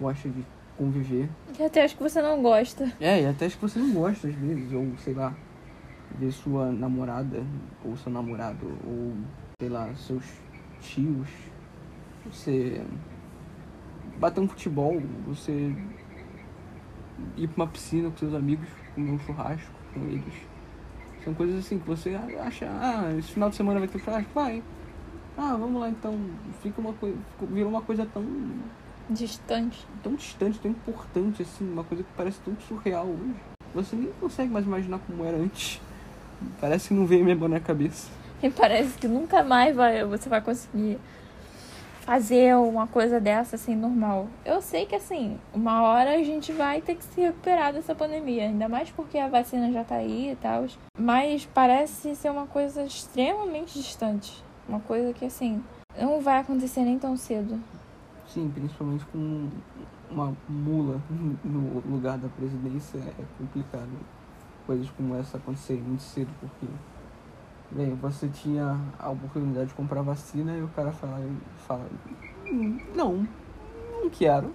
gosta 0.00 0.28
de 0.28 0.44
conviver. 0.76 1.28
E 1.58 1.62
até 1.62 1.84
acho 1.84 1.96
que 1.96 2.02
você 2.02 2.20
não 2.20 2.42
gosta. 2.42 2.92
É, 3.00 3.22
e 3.22 3.26
até 3.26 3.46
acho 3.46 3.56
que 3.56 3.62
você 3.62 3.78
não 3.78 3.92
gosta 3.92 4.28
às 4.28 4.34
vezes, 4.34 4.72
ou 4.72 4.86
sei 4.98 5.14
lá, 5.14 5.34
ver 6.18 6.30
sua 6.32 6.70
namorada, 6.72 7.42
ou 7.84 7.96
seu 7.96 8.12
namorado, 8.12 8.66
ou 8.86 9.14
sei 9.60 9.68
lá, 9.68 9.92
seus 9.94 10.24
tios. 10.80 11.28
Você 12.26 12.84
bater 14.18 14.40
um 14.40 14.48
futebol, 14.48 15.00
você 15.26 15.74
ir 17.36 17.48
pra 17.48 17.64
uma 17.64 17.70
piscina 17.70 18.10
com 18.10 18.16
seus 18.16 18.34
amigos, 18.34 18.68
comer 18.94 19.12
um 19.12 19.18
churrasco 19.18 19.70
com 19.94 20.00
eles. 20.00 20.34
São 21.24 21.34
coisas 21.34 21.58
assim 21.58 21.78
que 21.78 21.86
você 21.86 22.14
acha, 22.40 22.66
ah, 22.68 23.12
esse 23.18 23.32
final 23.32 23.50
de 23.50 23.56
semana 23.56 23.80
vai 23.80 23.88
ter 23.88 23.98
churrasco? 23.98 24.30
Vai. 24.34 24.62
Ah, 25.36 25.54
vamos 25.54 25.80
lá 25.80 25.90
então. 25.90 26.18
Fica 26.62 26.80
uma 26.80 26.92
coisa. 26.94 27.16
Virou 27.50 27.70
uma 27.70 27.82
coisa 27.82 28.06
tão. 28.06 28.24
Distante. 29.08 29.86
Tão 30.02 30.14
distante, 30.14 30.58
tão 30.58 30.70
importante, 30.70 31.42
assim, 31.42 31.70
uma 31.70 31.84
coisa 31.84 32.02
que 32.02 32.10
parece 32.16 32.40
tão 32.40 32.56
surreal 32.68 33.06
hoje. 33.06 33.36
Você 33.74 33.94
nem 33.94 34.12
consegue 34.20 34.50
mais 34.50 34.66
imaginar 34.66 34.98
como 35.06 35.24
era 35.24 35.36
antes. 35.36 35.80
Parece 36.60 36.88
que 36.88 36.94
não 36.94 37.06
veio 37.06 37.24
mesmo 37.24 37.46
na 37.46 37.60
cabeça. 37.60 38.10
E 38.42 38.50
parece 38.50 38.98
que 38.98 39.06
nunca 39.06 39.42
mais 39.42 39.74
vai, 39.74 40.04
você 40.04 40.28
vai 40.28 40.40
conseguir 40.40 40.98
fazer 42.00 42.56
uma 42.56 42.86
coisa 42.86 43.20
dessa 43.20 43.56
assim 43.56 43.74
normal. 43.74 44.28
Eu 44.44 44.62
sei 44.62 44.86
que 44.86 44.94
assim, 44.94 45.38
uma 45.52 45.82
hora 45.82 46.14
a 46.14 46.22
gente 46.22 46.52
vai 46.52 46.80
ter 46.80 46.94
que 46.94 47.04
se 47.04 47.20
recuperar 47.20 47.72
dessa 47.72 47.94
pandemia, 47.94 48.44
ainda 48.44 48.68
mais 48.68 48.90
porque 48.90 49.18
a 49.18 49.28
vacina 49.28 49.72
já 49.72 49.82
tá 49.82 49.96
aí 49.96 50.30
e 50.30 50.36
tal. 50.36 50.66
Mas 50.98 51.48
parece 51.52 52.14
ser 52.14 52.30
uma 52.30 52.46
coisa 52.46 52.84
extremamente 52.84 53.78
distante. 53.78 54.44
Uma 54.68 54.80
coisa 54.80 55.12
que 55.12 55.24
assim, 55.24 55.62
não 55.98 56.20
vai 56.20 56.38
acontecer 56.38 56.82
nem 56.82 56.98
tão 56.98 57.16
cedo. 57.16 57.58
Sim, 58.28 58.50
principalmente 58.52 59.04
com 59.06 59.48
uma 60.10 60.36
mula 60.48 61.00
no 61.44 61.80
lugar 61.88 62.18
da 62.18 62.28
presidência 62.28 62.98
é 62.98 63.24
complicado. 63.38 63.90
Coisas 64.66 64.90
como 64.90 65.14
essa 65.14 65.36
acontecerem 65.36 65.82
muito 65.82 66.02
cedo, 66.02 66.30
porque 66.40 66.66
Bem, 67.70 67.94
você 67.96 68.28
tinha 68.28 68.78
a 68.96 69.10
oportunidade 69.10 69.68
de 69.68 69.74
comprar 69.74 70.00
vacina 70.00 70.56
e 70.56 70.62
o 70.62 70.68
cara 70.68 70.92
fala, 70.92 71.20
fala 71.66 71.88
não, 72.94 73.26
não 73.90 74.08
quero. 74.08 74.54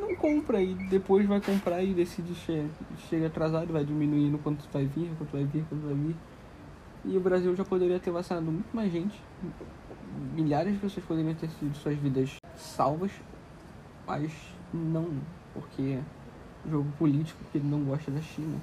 Não 0.00 0.14
compra 0.14 0.62
e 0.62 0.74
depois 0.88 1.26
vai 1.26 1.40
comprar 1.40 1.82
e 1.82 1.92
decide 1.92 2.32
che 2.34 2.64
chega 3.08 3.26
atrasado, 3.26 3.72
vai 3.72 3.84
diminuindo 3.84 4.38
quanto 4.38 4.64
vai 4.72 4.86
vir, 4.86 5.10
quanto 5.18 5.32
vai 5.32 5.44
vir, 5.44 5.64
quanto 5.68 5.84
vai 5.84 5.94
vir. 5.94 6.16
E 7.04 7.16
o 7.16 7.20
Brasil 7.20 7.56
já 7.56 7.64
poderia 7.64 7.98
ter 7.98 8.12
vacinado 8.12 8.46
muito 8.46 8.74
mais 8.74 8.92
gente. 8.92 9.20
Milhares 10.34 10.74
de 10.74 10.78
pessoas 10.78 11.04
poderiam 11.04 11.34
ter 11.34 11.50
sido 11.50 11.74
suas 11.76 11.98
vidas 11.98 12.39
salvas, 12.70 13.10
mas 14.06 14.32
não, 14.72 15.10
porque 15.54 15.98
jogo 16.68 16.90
político 16.98 17.38
que 17.50 17.58
ele 17.58 17.68
não 17.68 17.82
gosta 17.84 18.10
da 18.10 18.20
China. 18.20 18.58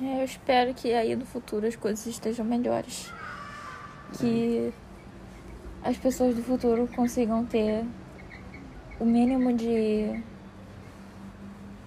É, 0.00 0.20
eu 0.20 0.24
espero 0.24 0.74
que 0.74 0.92
aí 0.92 1.14
no 1.14 1.24
futuro 1.24 1.66
as 1.66 1.76
coisas 1.76 2.04
estejam 2.06 2.44
melhores. 2.44 3.12
Que 4.18 4.72
as 5.82 5.96
pessoas 5.96 6.34
do 6.34 6.42
futuro 6.42 6.88
consigam 6.94 7.44
ter 7.44 7.84
o 8.98 9.04
mínimo 9.04 9.52
de 9.52 10.22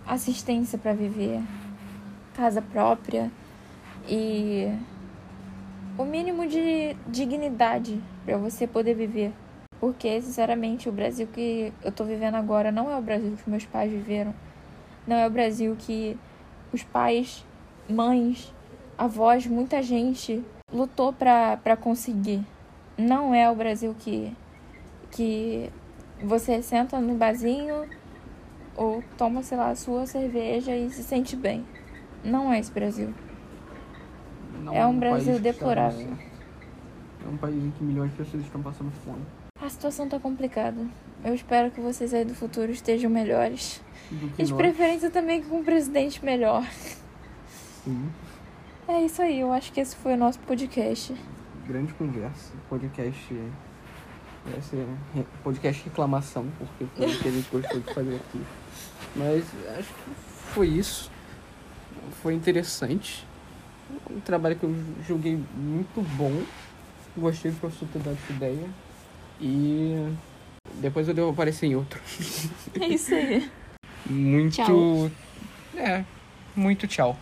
assistência 0.06 0.78
para 0.78 0.94
viver, 0.94 1.42
casa 2.36 2.62
própria 2.62 3.32
e 4.08 4.68
o 5.98 6.04
mínimo 6.04 6.48
de 6.48 6.96
dignidade 7.08 8.02
para 8.26 8.38
você 8.38 8.68
poder 8.68 8.94
viver. 8.94 9.34
Porque, 9.80 10.22
sinceramente, 10.22 10.88
o 10.88 10.92
Brasil 10.92 11.28
que 11.28 11.72
eu 11.84 11.92
tô 11.92 12.04
vivendo 12.04 12.36
agora 12.36 12.72
não 12.72 12.90
é 12.90 12.98
o 12.98 13.02
Brasil 13.02 13.38
que 13.42 13.50
meus 13.50 13.66
pais 13.66 13.92
viveram. 13.92 14.34
Não 15.06 15.16
é 15.16 15.28
o 15.28 15.30
Brasil 15.30 15.76
que 15.78 16.18
os 16.74 16.84
pais 16.84 17.46
mães, 17.88 18.54
avós, 18.98 19.46
muita 19.46 19.82
gente 19.82 20.44
lutou 20.72 21.14
para 21.14 21.78
conseguir. 21.78 22.44
Não 22.98 23.36
é 23.36 23.50
o 23.50 23.56
Brasil 23.56 23.96
que, 24.00 24.36
que 25.12 25.70
você 26.24 26.62
senta 26.62 27.00
no 27.00 27.16
barzinho 27.16 27.88
ou 28.76 29.04
toma, 29.18 29.44
sei 29.44 29.58
lá, 29.58 29.70
a 29.70 29.76
sua 29.76 30.06
cerveja 30.06 30.76
e 30.76 30.90
se 30.90 31.04
sente 31.04 31.36
bem. 31.36 31.66
Não 32.24 32.52
é 32.52 32.60
esse 32.60 32.72
Brasil. 32.72 33.14
Não 34.62 34.74
é 34.74 34.86
um, 34.86 34.98
Brasil 34.98 35.40
deplorável. 35.40 36.18
É 37.24 37.30
um 37.30 37.38
país 37.38 37.64
em 37.64 37.72
que 37.72 37.84
milhões 37.84 38.12
de 38.12 38.18
pessoas 38.18 38.44
estão 38.44 38.62
passando 38.62 38.92
fome. 38.92 39.22
A 39.66 39.70
situação 39.70 40.08
tá 40.08 40.20
complicada. 40.20 40.86
Eu 41.24 41.34
espero 41.34 41.72
que 41.72 41.82
vocês 41.82 42.14
aí 42.14 42.24
do 42.24 42.36
futuro 42.36 42.72
estejam 42.72 43.10
melhores. 43.10 43.82
E 44.12 44.44
de 44.44 44.52
nós. 44.52 44.62
preferência 44.62 45.10
também 45.10 45.42
com 45.42 45.58
um 45.58 45.64
presidente 45.64 46.24
melhor. 46.24 46.64
Sim. 47.84 48.08
É 48.88 49.02
isso 49.02 49.24
aí, 49.24 49.40
eu 49.40 49.52
acho 49.52 49.74
que 49.74 49.80
esse 49.80 49.96
foi 49.96 50.14
o 50.14 50.18
nosso 50.18 50.38
podcast. 50.42 51.16
Grande 51.68 51.92
conversa. 51.96 52.54
Podcast. 52.70 53.34
Vai 54.46 54.62
ser 54.62 54.86
podcast 55.44 55.84
reclamação, 55.84 56.46
porque 56.60 56.86
foi 56.96 57.08
o 57.08 57.20
que 57.20 57.28
a 57.28 57.32
gente 57.32 57.50
gostou 57.50 57.80
de 57.80 57.92
fazer 57.92 58.16
aqui. 58.18 58.42
Mas 59.16 59.46
acho 59.80 59.90
que 59.92 60.12
foi 60.54 60.68
isso. 60.68 61.10
Foi 62.22 62.36
interessante. 62.36 63.26
Um 64.12 64.20
trabalho 64.20 64.58
que 64.58 64.64
eu 64.64 64.76
julguei 65.08 65.44
muito 65.56 66.02
bom. 66.16 66.44
Gostei 67.18 67.50
do 67.50 67.58
professor 67.58 67.88
ter 67.92 67.98
dado 67.98 68.16
essa 68.24 68.32
ideia. 68.32 68.85
E 69.40 70.12
depois 70.76 71.08
eu 71.08 71.14
devo 71.14 71.30
aparecer 71.30 71.68
em 71.68 71.76
outro. 71.76 72.00
É 72.80 72.88
isso 72.88 73.14
aí. 73.14 73.50
Muito. 74.06 74.56
Tchau. 74.56 75.12
É, 75.76 76.04
muito 76.56 76.88
tchau. 76.88 77.18